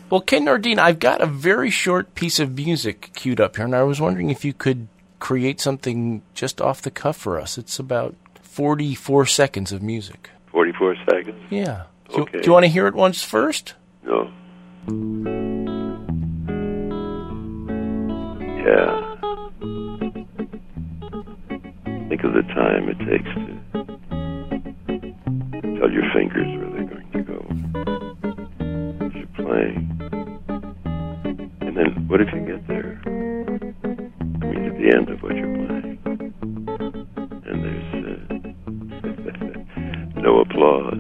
Well, 0.10 0.22
Ken 0.22 0.46
Nordine, 0.46 0.78
I've 0.78 1.00
got 1.00 1.22
a 1.22 1.26
very 1.26 1.70
short 1.70 2.14
piece 2.16 2.40
of 2.40 2.56
music 2.56 3.12
queued 3.16 3.40
up 3.40 3.56
here, 3.56 3.66
and 3.66 3.76
I 3.76 3.84
was 3.84 4.00
wondering 4.00 4.30
if 4.30 4.46
you 4.46 4.54
could 4.54 4.88
create 5.20 5.60
something 5.60 6.22
just 6.34 6.62
off 6.62 6.82
the 6.82 6.92
cuff 6.92 7.18
for 7.18 7.40
us. 7.40 7.58
It's 7.58 7.80
about 7.80 8.16
44 8.42 9.26
seconds 9.26 9.72
of 9.72 9.82
music. 9.82 10.30
44 10.52 10.96
seconds? 11.10 11.42
Yeah. 11.50 11.84
Do, 12.10 12.22
okay. 12.22 12.40
do 12.40 12.46
you 12.46 12.52
want 12.52 12.66
to 12.66 12.70
hear 12.70 12.88
it 12.88 12.94
once 12.94 13.24
first? 13.24 13.74
No. 14.04 14.32
Yeah. 18.66 19.14
Think 22.10 22.24
of 22.24 22.34
the 22.34 22.42
time 22.56 22.90
it 22.90 22.98
takes 23.06 23.32
to 23.36 23.44
tell 25.78 25.92
your 25.92 26.08
fingers 26.16 26.50
where 26.58 26.72
they're 26.72 26.90
going 26.90 27.12
to 27.14 27.22
go 27.22 27.40
as 29.06 29.12
you're 29.14 29.34
playing. 29.46 29.78
And 31.62 31.74
then 31.78 32.08
what 32.08 32.22
if 32.22 32.34
you 32.34 32.40
get 32.40 32.68
there? 32.68 33.00
I 33.06 33.10
mean, 34.48 34.66
at 34.66 34.76
the 34.80 34.90
end 34.98 35.10
of 35.10 35.22
what 35.22 35.36
you're 35.36 35.56
playing. 35.68 36.00
And 37.46 37.58
there's 37.64 37.90
uh, 40.16 40.22
no 40.22 40.40
applause 40.40 40.95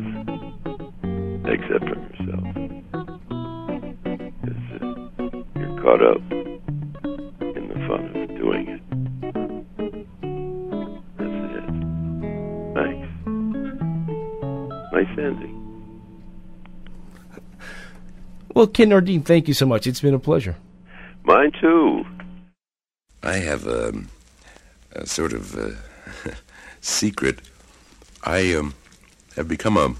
Well, 18.65 18.71
Ken 18.71 18.89
Nordine, 18.89 19.23
thank 19.23 19.47
you 19.47 19.53
so 19.53 19.67
much. 19.67 19.85
It's 19.85 20.01
been 20.01 20.15
a 20.15 20.19
pleasure. 20.19 20.55
Mine 21.23 21.51
too. 21.61 22.03
I 23.21 23.33
have 23.33 23.67
a, 23.67 23.93
a 24.93 25.05
sort 25.05 25.33
of 25.33 25.53
a 25.53 25.77
secret. 26.81 27.41
I 28.23 28.55
um, 28.55 28.73
have 29.35 29.47
become 29.47 29.77
a 29.77 29.93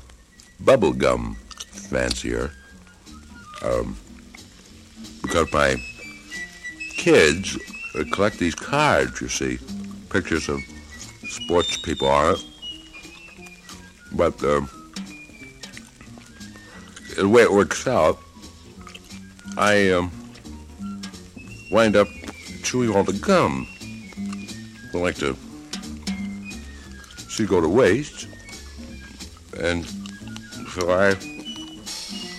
bubblegum 0.64 1.38
fancier 1.60 2.54
um, 3.62 3.96
because 5.22 5.54
my 5.54 5.76
kids 6.98 7.60
collect 8.14 8.40
these 8.40 8.56
cards, 8.56 9.22
you 9.22 9.28
see, 9.28 9.60
pictures 10.10 10.50
of 10.50 10.60
sports 11.30 11.78
people 11.78 12.08
on 12.08 12.34
it. 12.34 12.44
But 14.12 14.44
um, 14.44 14.68
the 17.16 17.30
way 17.30 17.44
it 17.44 17.52
works 17.52 17.86
out, 17.86 18.18
I 19.58 19.92
um, 19.92 20.12
wind 21.72 21.96
up 21.96 22.08
chewing 22.64 22.94
all 22.94 23.04
the 23.04 23.14
gum. 23.14 23.68
I 24.94 24.98
like 24.98 25.16
to 25.18 25.36
see 27.30 27.46
go 27.46 27.62
to 27.62 27.68
waste, 27.68 28.28
and 29.60 29.86
so 30.72 30.90
I, 30.90 31.12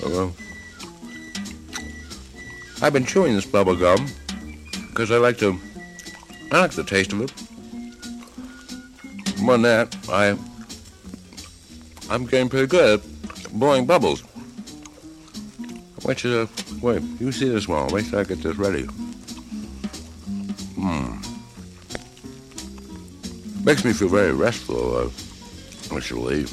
uh, 0.05 0.29
I've 2.83 2.92
been 2.92 3.07
chewing 3.07 3.35
this 3.35 3.46
bubble 3.46 3.76
gum 3.76 4.07
because 4.88 5.11
I 5.11 5.16
like 5.16 5.38
to, 5.38 5.59
I 6.52 6.61
like 6.61 6.72
the 6.72 6.85
taste 6.85 7.12
of 7.12 7.22
it. 7.22 7.33
More 9.40 9.55
than 9.55 9.62
that, 9.62 9.96
I, 10.11 10.37
I'm 12.11 12.26
getting 12.26 12.48
pretty 12.48 12.66
good 12.66 13.00
at 13.00 13.52
blowing 13.52 13.87
bubbles. 13.87 14.22
Wait 16.05 16.18
till, 16.18 16.42
uh, 16.42 16.46
wait, 16.80 17.02
you 17.20 17.32
see 17.32 17.48
this 17.48 17.68
one. 17.68 17.88
Wait 17.88 18.06
till 18.06 18.18
I 18.18 18.24
get 18.24 18.42
this 18.42 18.56
ready. 18.56 18.84
Hmm. 20.78 21.18
Makes 23.64 23.84
me 23.84 23.92
feel 23.92 24.08
very 24.08 24.32
restful, 24.32 24.96
uh, 24.96 25.10
actually. 25.96 26.46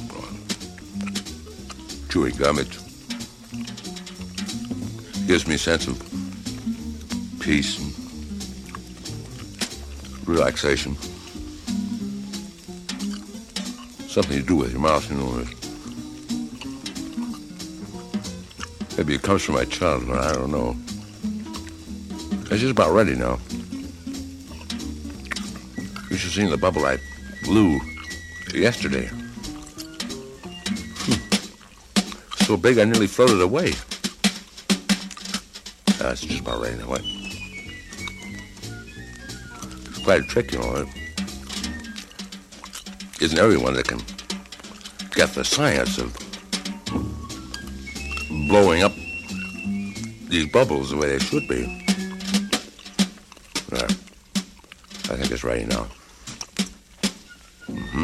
Chewing 2.09 2.36
gum, 2.36 2.59
it 2.59 2.69
gives 5.25 5.47
me 5.47 5.55
a 5.55 5.57
sense 5.57 5.88
of 5.88 5.97
peace 7.39 7.79
and 7.79 7.93
relaxation. 10.27 10.95
Something 14.07 14.39
to 14.39 14.45
do 14.45 14.55
with 14.57 14.71
your 14.71 14.81
mouth, 14.81 15.09
you 15.09 15.17
know. 15.17 15.62
Maybe 18.97 19.15
it 19.15 19.23
comes 19.23 19.43
from 19.43 19.56
my 19.56 19.65
childhood, 19.65 20.17
I 20.17 20.34
don't 20.34 20.51
know. 20.51 20.75
It's 22.51 22.62
just 22.62 22.71
about 22.71 22.93
ready 22.93 23.15
now. 23.15 23.39
You 26.12 26.17
should 26.17 26.29
have 26.29 26.34
seen 26.34 26.49
the 26.51 26.58
bubble 26.58 26.86
I 26.86 26.99
blew 27.43 27.79
yesterday. 28.53 29.08
Hmm. 31.06 32.45
So 32.45 32.56
big 32.56 32.77
I 32.77 32.86
nearly 32.86 33.08
floated 33.08 33.41
away. 33.41 33.73
Uh, 35.99 36.10
it's 36.12 36.21
just 36.21 36.41
about 36.41 36.62
ready 36.62 36.77
now. 36.77 36.89
What? 36.89 37.01
It's 39.89 40.03
quite 40.03 40.21
a 40.21 40.23
trick, 40.25 40.51
you 40.51 40.60
know. 40.60 40.75
It 40.75 40.88
isn't 43.21 43.39
everyone 43.39 43.73
that 43.73 43.88
can 43.88 44.01
get 45.15 45.34
the 45.34 45.43
science 45.43 45.97
of 45.97 46.22
blowing 48.54 48.84
up 48.84 48.94
these 50.30 50.46
bubbles 50.46 50.92
the 50.92 50.96
way 50.96 51.08
they 51.08 51.18
should 51.18 51.48
be. 51.48 51.63
Right. 53.72 53.92
I 55.10 55.16
think 55.18 55.32
it's 55.32 55.44
ready 55.44 55.66
now. 55.66 55.88
Mm-hmm. 57.68 58.04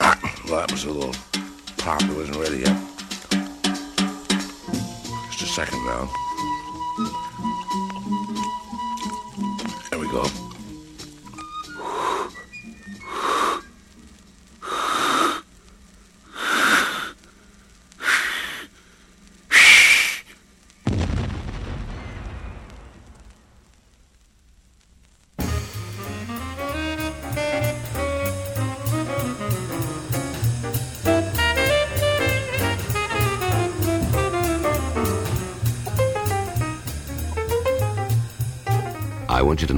Ah, 0.00 0.18
well, 0.48 0.66
that 0.66 0.72
was 0.72 0.82
a 0.82 0.90
little 0.90 1.14
pop. 1.76 2.02
It 2.02 2.16
wasn't 2.16 2.38
ready 2.38 2.58
yet. 2.58 2.76
Just 5.30 5.42
a 5.42 5.46
second 5.46 5.78
now. 5.86 6.27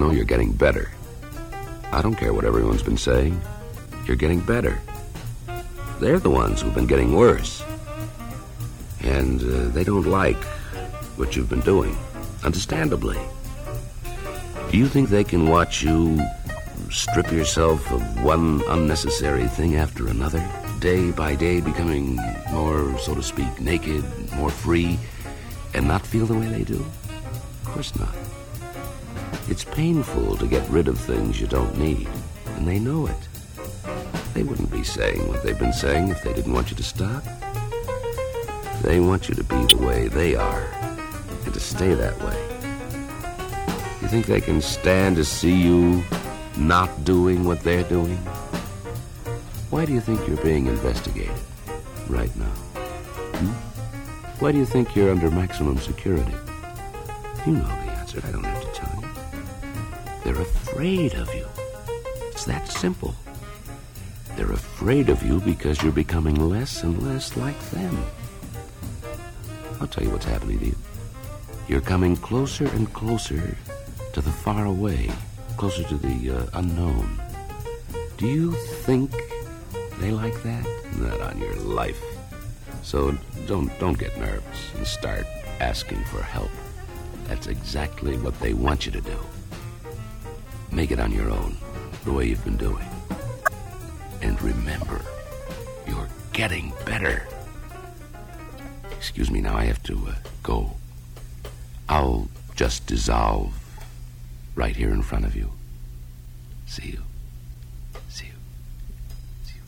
Know 0.00 0.10
you're 0.10 0.24
getting 0.24 0.52
better. 0.52 0.90
I 1.92 2.00
don't 2.00 2.14
care 2.14 2.32
what 2.32 2.44
everyone's 2.44 2.82
been 2.82 2.96
saying. 2.96 3.40
You're 4.06 4.16
getting 4.16 4.40
better. 4.40 4.80
They're 6.00 6.18
the 6.18 6.30
ones 6.30 6.62
who've 6.62 6.74
been 6.74 6.86
getting 6.86 7.14
worse. 7.14 7.62
And 9.02 9.40
uh, 9.42 9.68
they 9.68 9.84
don't 9.84 10.06
like 10.06 10.42
what 11.16 11.36
you've 11.36 11.50
been 11.50 11.60
doing, 11.60 11.94
understandably. 12.42 13.18
Do 14.70 14.78
you 14.78 14.86
think 14.86 15.10
they 15.10 15.24
can 15.24 15.48
watch 15.48 15.82
you 15.82 16.18
strip 16.90 17.30
yourself 17.30 17.90
of 17.92 18.24
one 18.24 18.62
unnecessary 18.68 19.48
thing 19.48 19.76
after 19.76 20.08
another, 20.08 20.42
day 20.80 21.10
by 21.10 21.34
day 21.34 21.60
becoming 21.60 22.16
more, 22.50 22.98
so 22.98 23.14
to 23.14 23.22
speak, 23.22 23.60
naked, 23.60 24.02
more 24.34 24.50
free, 24.50 24.98
and 25.74 25.86
not 25.86 26.06
feel 26.06 26.24
the 26.24 26.34
way 26.34 26.46
they 26.46 26.64
do? 26.64 26.84
Of 27.62 27.64
course 27.64 27.94
not. 27.96 28.19
It's 29.50 29.64
painful 29.64 30.36
to 30.36 30.46
get 30.46 30.66
rid 30.70 30.86
of 30.86 30.96
things 30.96 31.40
you 31.40 31.48
don't 31.48 31.76
need, 31.76 32.08
and 32.54 32.68
they 32.68 32.78
know 32.78 33.08
it. 33.08 33.28
They 34.32 34.44
wouldn't 34.44 34.70
be 34.70 34.84
saying 34.84 35.26
what 35.26 35.42
they've 35.42 35.58
been 35.58 35.72
saying 35.72 36.06
if 36.08 36.22
they 36.22 36.32
didn't 36.32 36.52
want 36.52 36.70
you 36.70 36.76
to 36.76 36.84
stop. 36.84 37.24
They 38.82 39.00
want 39.00 39.28
you 39.28 39.34
to 39.34 39.42
be 39.42 39.56
the 39.66 39.78
way 39.84 40.06
they 40.06 40.36
are, 40.36 40.62
and 41.44 41.52
to 41.52 41.58
stay 41.58 41.94
that 41.94 42.16
way. 42.22 42.40
You 44.00 44.06
think 44.06 44.26
they 44.26 44.40
can 44.40 44.60
stand 44.60 45.16
to 45.16 45.24
see 45.24 45.60
you 45.60 46.04
not 46.56 47.04
doing 47.04 47.44
what 47.44 47.60
they're 47.64 47.88
doing? 47.88 48.18
Why 49.70 49.84
do 49.84 49.92
you 49.92 50.00
think 50.00 50.28
you're 50.28 50.44
being 50.44 50.66
investigated 50.66 51.34
right 52.08 52.34
now? 52.36 52.54
Hmm? 53.34 53.50
Why 54.38 54.52
do 54.52 54.58
you 54.58 54.64
think 54.64 54.94
you're 54.94 55.10
under 55.10 55.28
maximum 55.28 55.78
security? 55.78 56.36
You 57.44 57.54
know 57.54 57.66
the 57.66 57.92
answer. 57.98 58.22
I 58.24 58.30
don't 58.30 58.44
you. 58.44 58.59
They're 60.30 60.42
afraid 60.42 61.14
of 61.14 61.34
you. 61.34 61.44
It's 62.28 62.44
that 62.44 62.68
simple. 62.68 63.16
They're 64.36 64.52
afraid 64.52 65.08
of 65.08 65.24
you 65.24 65.40
because 65.40 65.82
you're 65.82 65.90
becoming 65.90 66.36
less 66.36 66.84
and 66.84 67.02
less 67.02 67.36
like 67.36 67.58
them. 67.70 68.04
I'll 69.80 69.88
tell 69.88 70.04
you 70.04 70.10
what's 70.10 70.26
happening 70.26 70.60
to 70.60 70.66
you. 70.66 70.76
You're 71.66 71.80
coming 71.80 72.16
closer 72.16 72.66
and 72.66 72.92
closer 72.92 73.56
to 74.12 74.20
the 74.20 74.30
far 74.30 74.66
away, 74.66 75.10
closer 75.56 75.82
to 75.82 75.96
the 75.96 76.30
uh, 76.30 76.46
unknown. 76.54 77.20
Do 78.16 78.28
you 78.28 78.52
think 78.86 79.10
they 79.98 80.12
like 80.12 80.40
that? 80.44 80.64
Not 80.96 81.20
on 81.22 81.40
your 81.40 81.56
life. 81.56 82.00
So 82.84 83.18
don't 83.48 83.76
don't 83.80 83.98
get 83.98 84.16
nervous 84.16 84.74
and 84.76 84.86
start 84.86 85.26
asking 85.58 86.04
for 86.04 86.22
help. 86.22 86.52
That's 87.24 87.48
exactly 87.48 88.16
what 88.16 88.38
they 88.38 88.54
want 88.54 88.86
you 88.86 88.92
to 88.92 89.00
do. 89.00 89.18
Make 90.72 90.90
it 90.92 91.00
on 91.00 91.12
your 91.12 91.30
own, 91.30 91.56
the 92.04 92.12
way 92.12 92.26
you've 92.26 92.44
been 92.44 92.56
doing. 92.56 92.86
And 94.22 94.40
remember, 94.40 95.00
you're 95.86 96.08
getting 96.32 96.72
better. 96.84 97.26
Excuse 98.92 99.30
me, 99.30 99.40
now 99.40 99.56
I 99.56 99.64
have 99.64 99.82
to 99.84 99.94
uh, 100.08 100.14
go. 100.42 100.70
I'll 101.88 102.28
just 102.54 102.86
dissolve 102.86 103.52
right 104.54 104.76
here 104.76 104.90
in 104.90 105.02
front 105.02 105.24
of 105.24 105.34
you. 105.34 105.50
See 106.66 106.90
you. 106.90 107.02
See 108.08 108.26
you. 108.26 108.32
See 109.42 109.54
you. 109.56 109.64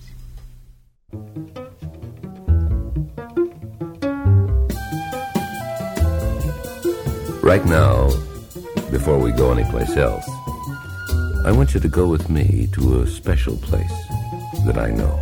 See 0.00 0.12
you. 1.12 1.54
Right 7.42 7.64
now, 7.66 8.10
before 8.94 9.18
we 9.18 9.32
go 9.32 9.50
anyplace 9.50 9.96
else, 9.96 10.24
I 11.44 11.50
want 11.50 11.74
you 11.74 11.80
to 11.80 11.88
go 11.88 12.06
with 12.06 12.30
me 12.30 12.68
to 12.74 13.02
a 13.02 13.06
special 13.08 13.56
place 13.56 13.96
that 14.66 14.78
I 14.78 14.92
know. 14.92 15.20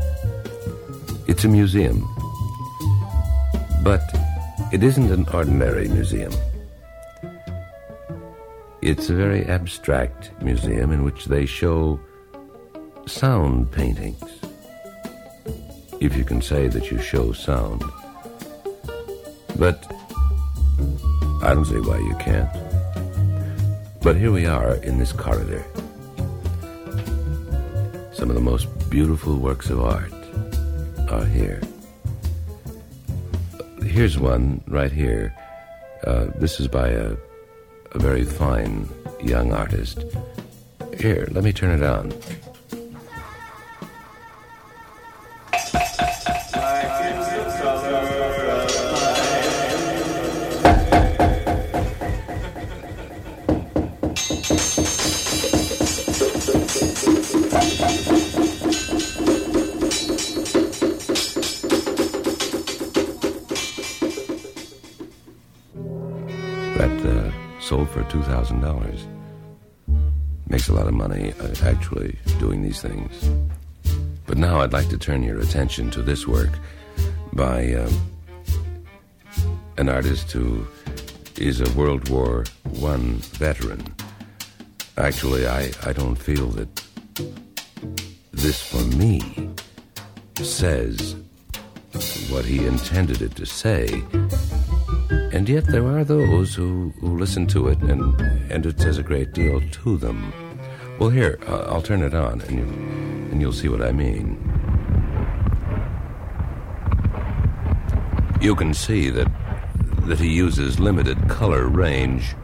It's 1.26 1.44
a 1.44 1.48
museum, 1.48 2.06
but 3.82 4.04
it 4.74 4.82
isn't 4.82 5.10
an 5.10 5.26
ordinary 5.32 5.88
museum. 5.88 6.34
It's 8.82 9.08
a 9.08 9.14
very 9.14 9.46
abstract 9.46 10.32
museum 10.42 10.92
in 10.92 11.02
which 11.02 11.24
they 11.24 11.46
show 11.46 11.98
sound 13.06 13.72
paintings. 13.72 14.30
If 15.98 16.14
you 16.14 16.24
can 16.24 16.42
say 16.42 16.68
that 16.68 16.90
you 16.90 17.00
show 17.00 17.32
sound. 17.32 17.82
But 19.56 19.90
I 21.42 21.54
don't 21.54 21.64
see 21.64 21.80
why 21.80 21.96
you 22.00 22.14
can't. 22.20 22.71
But 24.02 24.16
here 24.16 24.32
we 24.32 24.46
are 24.46 24.74
in 24.82 24.98
this 24.98 25.12
corridor. 25.12 25.64
Some 28.12 28.30
of 28.30 28.34
the 28.34 28.40
most 28.42 28.66
beautiful 28.90 29.36
works 29.36 29.70
of 29.70 29.80
art 29.80 30.12
are 31.08 31.24
here. 31.24 31.60
Here's 33.80 34.18
one 34.18 34.60
right 34.66 34.90
here. 34.90 35.32
Uh, 36.04 36.26
this 36.34 36.58
is 36.58 36.66
by 36.66 36.88
a, 36.88 37.14
a 37.92 37.98
very 38.00 38.24
fine 38.24 38.88
young 39.22 39.52
artist. 39.52 40.04
Here, 40.98 41.28
let 41.30 41.44
me 41.44 41.52
turn 41.52 41.80
it 41.80 41.84
on. 41.84 42.12
For 67.92 68.02
$2,000. 68.04 69.00
Makes 70.48 70.68
a 70.68 70.72
lot 70.72 70.86
of 70.86 70.94
money, 70.94 71.34
uh, 71.40 71.54
actually, 71.64 72.18
doing 72.38 72.62
these 72.62 72.80
things. 72.80 73.30
But 74.26 74.38
now 74.38 74.60
I'd 74.60 74.72
like 74.72 74.88
to 74.88 74.98
turn 74.98 75.22
your 75.22 75.38
attention 75.38 75.90
to 75.90 76.02
this 76.02 76.26
work 76.26 76.50
by 77.34 77.74
uh, 77.74 77.90
an 79.76 79.88
artist 79.88 80.32
who 80.32 80.66
is 81.38 81.60
a 81.60 81.70
World 81.72 82.08
War 82.08 82.44
I 82.82 82.96
veteran. 82.96 83.82
Actually, 84.96 85.46
I, 85.46 85.70
I 85.84 85.92
don't 85.92 86.16
feel 86.16 86.48
that 86.48 86.82
this, 88.32 88.62
for 88.62 88.82
me, 88.96 89.20
says 90.36 91.16
what 92.30 92.44
he 92.44 92.66
intended 92.66 93.20
it 93.20 93.36
to 93.36 93.44
say 93.44 94.02
and 95.32 95.48
yet 95.48 95.64
there 95.66 95.86
are 95.86 96.04
those 96.04 96.54
who, 96.54 96.92
who 97.00 97.18
listen 97.18 97.46
to 97.48 97.68
it 97.68 97.80
and, 97.80 98.20
and 98.52 98.66
it 98.66 98.78
says 98.78 98.98
a 98.98 99.02
great 99.02 99.32
deal 99.32 99.60
to 99.60 99.96
them. 99.96 100.32
Well, 100.98 101.08
here, 101.08 101.38
uh, 101.48 101.62
I'll 101.62 101.82
turn 101.82 102.02
it 102.02 102.14
on 102.14 102.42
and, 102.42 102.58
you, 102.58 102.64
and 103.32 103.40
you'll 103.40 103.52
see 103.52 103.68
what 103.68 103.82
I 103.82 103.92
mean. 103.92 104.38
You 108.42 108.54
can 108.54 108.74
see 108.74 109.08
that, 109.10 109.30
that 110.06 110.18
he 110.18 110.28
uses 110.28 110.78
limited 110.78 111.28
color 111.28 111.66
range. 111.66 112.34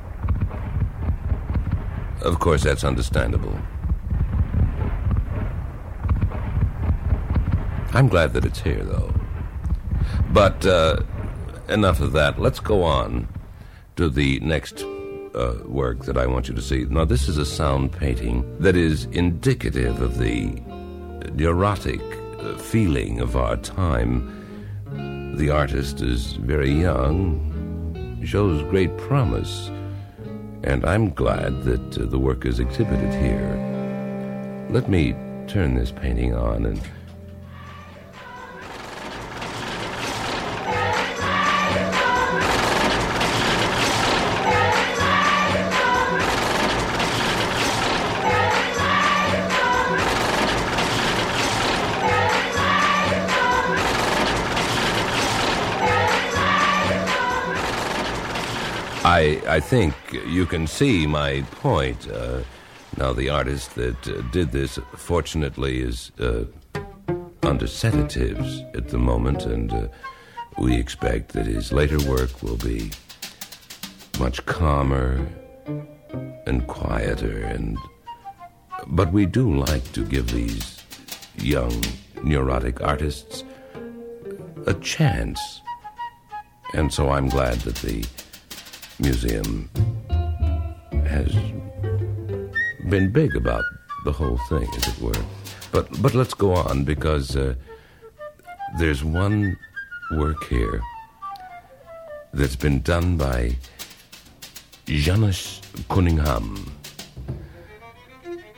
Of 2.22 2.38
course, 2.38 2.64
that's 2.64 2.84
understandable. 2.84 3.56
I'm 7.92 8.08
glad 8.08 8.32
that 8.32 8.44
it's 8.44 8.60
here, 8.60 8.82
though. 8.82 9.12
But, 10.32 10.64
uh, 10.64 11.02
enough 11.68 12.00
of 12.00 12.12
that. 12.12 12.40
Let's 12.40 12.60
go 12.60 12.82
on 12.82 13.28
to 13.96 14.08
the 14.08 14.40
next 14.40 14.82
uh, 15.34 15.58
work 15.64 16.04
that 16.04 16.16
I 16.16 16.26
want 16.26 16.48
you 16.48 16.54
to 16.54 16.62
see. 16.62 16.84
Now, 16.84 17.04
this 17.04 17.28
is 17.28 17.38
a 17.38 17.46
sound 17.46 17.92
painting 17.92 18.58
that 18.58 18.76
is 18.76 19.04
indicative 19.06 20.00
of 20.00 20.18
the 20.18 20.62
neurotic 21.34 22.00
uh, 22.40 22.56
feeling 22.56 23.20
of 23.20 23.36
our 23.36 23.56
time. 23.56 24.34
The 25.36 25.50
artist 25.50 26.00
is 26.00 26.32
very 26.34 26.72
young, 26.72 28.20
shows 28.24 28.62
great 28.70 28.96
promise, 28.96 29.68
and 30.64 30.84
I'm 30.84 31.10
glad 31.10 31.62
that 31.62 31.98
uh, 31.98 32.06
the 32.06 32.18
work 32.18 32.44
is 32.44 32.58
exhibited 32.58 33.12
here. 33.14 34.66
Let 34.70 34.88
me 34.88 35.14
turn 35.46 35.76
this 35.76 35.92
painting 35.92 36.34
on 36.34 36.66
and 36.66 36.80
I, 59.18 59.42
I 59.56 59.58
think 59.58 59.94
you 60.28 60.46
can 60.46 60.68
see 60.68 61.04
my 61.04 61.42
point. 61.50 62.08
Uh, 62.08 62.42
now, 62.96 63.12
the 63.12 63.28
artist 63.30 63.74
that 63.74 64.00
uh, 64.06 64.22
did 64.30 64.52
this, 64.52 64.78
fortunately, 64.94 65.80
is 65.80 66.12
uh, 66.20 66.44
under 67.42 67.66
sedatives 67.66 68.62
at 68.74 68.90
the 68.90 68.98
moment, 68.98 69.44
and 69.44 69.72
uh, 69.72 69.88
we 70.56 70.76
expect 70.76 71.32
that 71.32 71.46
his 71.46 71.72
later 71.72 71.98
work 72.08 72.44
will 72.44 72.58
be 72.58 72.92
much 74.20 74.46
calmer 74.46 75.26
and 76.46 76.64
quieter. 76.68 77.40
And 77.40 77.76
but 78.86 79.12
we 79.12 79.26
do 79.26 79.52
like 79.52 79.90
to 79.94 80.04
give 80.04 80.28
these 80.30 80.84
young 81.38 81.74
neurotic 82.22 82.80
artists 82.82 83.42
a 84.66 84.74
chance, 84.74 85.40
and 86.72 86.94
so 86.94 87.10
I'm 87.10 87.28
glad 87.28 87.56
that 87.62 87.76
the 87.76 88.06
museum 88.98 89.70
has 91.06 91.32
been 92.88 93.10
big 93.10 93.36
about 93.36 93.64
the 94.04 94.12
whole 94.12 94.38
thing, 94.48 94.68
as 94.76 94.88
it 94.88 95.00
were. 95.00 95.24
But 95.72 96.00
but 96.02 96.14
let's 96.14 96.34
go 96.34 96.54
on 96.54 96.84
because 96.84 97.36
uh, 97.36 97.54
there's 98.78 99.04
one 99.04 99.56
work 100.12 100.44
here 100.44 100.80
that's 102.32 102.56
been 102.56 102.80
done 102.80 103.16
by 103.16 103.56
Janusz 104.86 105.60
Cunningham. 105.88 106.72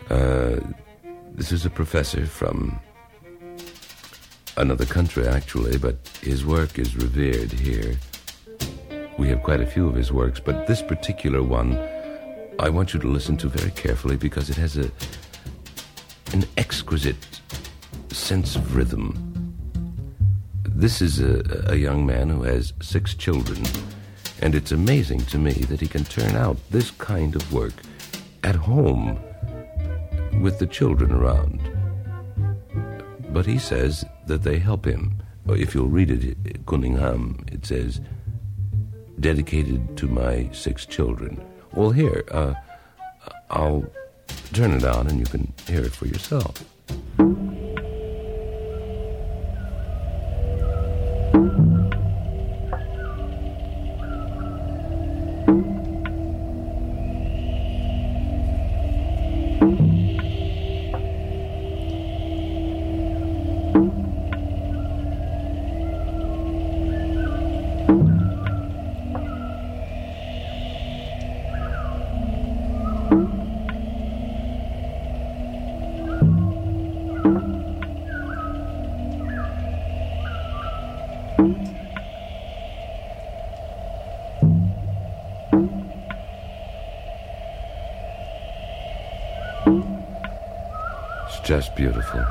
Uh, 0.09 0.57
this 1.33 1.53
is 1.53 1.65
a 1.67 1.71
professor 1.71 2.27
from 2.27 2.81
another 4.57 4.85
country, 4.85 5.27
actually, 5.27 5.79
but 5.79 5.97
his 6.23 6.45
work 6.45 6.79
is 6.79 6.97
revered 6.97 7.53
here. 7.53 7.97
We 9.21 9.29
have 9.29 9.43
quite 9.43 9.61
a 9.61 9.67
few 9.67 9.87
of 9.87 9.95
his 9.95 10.11
works, 10.11 10.41
but 10.41 10.67
this 10.67 10.81
particular 10.81 11.43
one 11.43 11.79
I 12.59 12.71
want 12.71 12.95
you 12.95 13.01
to 13.01 13.07
listen 13.07 13.37
to 13.37 13.49
very 13.51 13.71
carefully 13.73 14.17
because 14.17 14.49
it 14.49 14.57
has 14.57 14.79
a 14.79 14.91
an 16.33 16.47
exquisite 16.57 17.43
sense 18.09 18.57
of 18.57 18.75
rhythm. 18.75 19.05
This 20.63 21.03
is 21.03 21.21
a, 21.21 21.65
a 21.67 21.77
young 21.77 22.07
man 22.07 22.31
who 22.31 22.45
has 22.45 22.73
six 22.81 23.13
children, 23.13 23.63
and 24.41 24.55
it's 24.55 24.73
amazing 24.73 25.21
to 25.27 25.37
me 25.37 25.53
that 25.69 25.83
he 25.83 25.87
can 25.87 26.05
turn 26.05 26.35
out 26.35 26.57
this 26.71 26.91
kind 26.91 27.37
of 27.37 27.53
work 27.53 27.75
at 28.43 28.55
home 28.55 29.19
with 30.41 30.59
the 30.59 30.67
children 30.67 31.13
around. 31.13 31.61
But 33.35 33.45
he 33.45 33.59
says 33.59 34.03
that 34.29 34.45
they 34.45 34.59
help 34.59 34.87
him. 34.87 35.23
If 35.47 35.75
you'll 35.75 35.89
read 35.89 36.11
it, 36.11 36.65
Cunningham, 36.65 37.45
it 37.53 37.67
says, 37.67 38.01
dedicated 39.21 39.97
to 39.99 40.09
my 40.09 40.49
six 40.53 40.87
children. 40.87 41.41
Well, 41.73 41.91
here, 41.91 42.25
uh, 42.31 42.55
I'll 43.51 43.85
turn 44.53 44.73
it 44.73 44.85
on 44.85 45.07
and 45.07 45.19
you 45.19 45.27
can 45.27 45.53
hear 45.67 45.83
it 45.83 45.93
for 45.93 46.07
yourself. 46.07 46.65
Just 91.51 91.75
beautiful. 91.75 92.25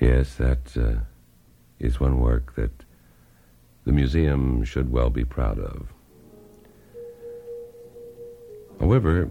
Yes, 0.00 0.34
that 0.34 0.76
uh, 0.76 0.94
is 1.78 2.00
one 2.00 2.18
work 2.18 2.56
that 2.56 2.72
the 3.84 3.92
museum 3.92 4.64
should 4.64 4.90
well 4.90 5.10
be 5.10 5.24
proud 5.24 5.60
of. 5.60 5.92
However, 8.80 9.30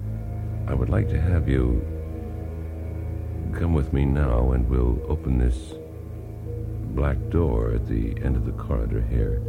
I 0.70 0.74
would 0.74 0.88
like 0.88 1.10
to 1.10 1.20
have 1.20 1.50
you 1.50 1.97
come 3.58 3.74
with 3.74 3.92
me 3.92 4.06
now 4.06 4.52
and 4.52 4.70
we'll 4.70 5.02
open 5.08 5.40
this 5.40 5.74
black 6.94 7.18
door 7.30 7.72
at 7.72 7.88
the 7.88 8.16
end 8.24 8.36
of 8.36 8.46
the 8.46 8.52
corridor 8.52 9.02
here. 9.02 9.42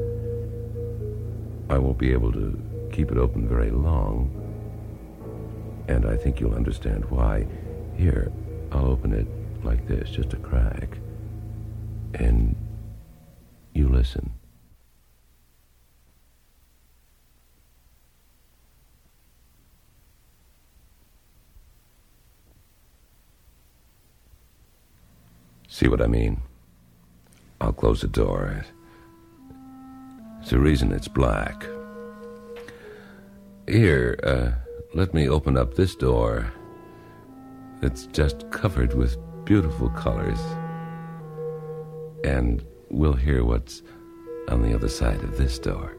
I 1.69 1.77
won't 1.77 1.99
be 1.99 2.13
able 2.13 2.33
to 2.33 2.59
keep 2.91 3.13
it 3.13 3.19
open 3.19 3.47
very 3.47 3.71
long, 3.71 4.31
and 5.89 6.07
I 6.07 6.17
think 6.17 6.41
you'll 6.41 6.55
understand 6.55 7.05
why. 7.11 7.47
Here, 7.97 8.33
I'll 8.73 8.87
open 8.87 9.13
it 9.13 9.27
like 9.63 9.87
this, 9.87 10.09
just 10.09 10.33
a 10.33 10.37
crack, 10.37 10.97
and 12.15 12.57
you 13.75 13.89
listen. 13.89 14.38
See 25.79 25.87
what 25.87 26.03
I 26.03 26.09
mean? 26.09 26.43
I'll 27.61 27.73
close 27.73 28.01
the 28.01 28.09
door. 28.09 28.65
It's 30.41 30.51
the 30.51 30.59
reason 30.59 30.91
it's 30.91 31.07
black. 31.07 31.65
Here, 33.69 34.19
uh, 34.25 34.51
let 34.93 35.15
me 35.15 35.29
open 35.29 35.57
up 35.57 35.75
this 35.75 35.95
door. 35.95 36.53
It's 37.81 38.07
just 38.07 38.51
covered 38.51 38.95
with 38.95 39.19
beautiful 39.45 39.89
colors. 39.91 40.41
And 42.25 42.67
we'll 42.91 43.13
hear 43.13 43.45
what's 43.45 43.85
on 44.49 44.63
the 44.63 44.75
other 44.75 44.89
side 44.89 45.23
of 45.23 45.37
this 45.37 45.61
door. 45.61 45.98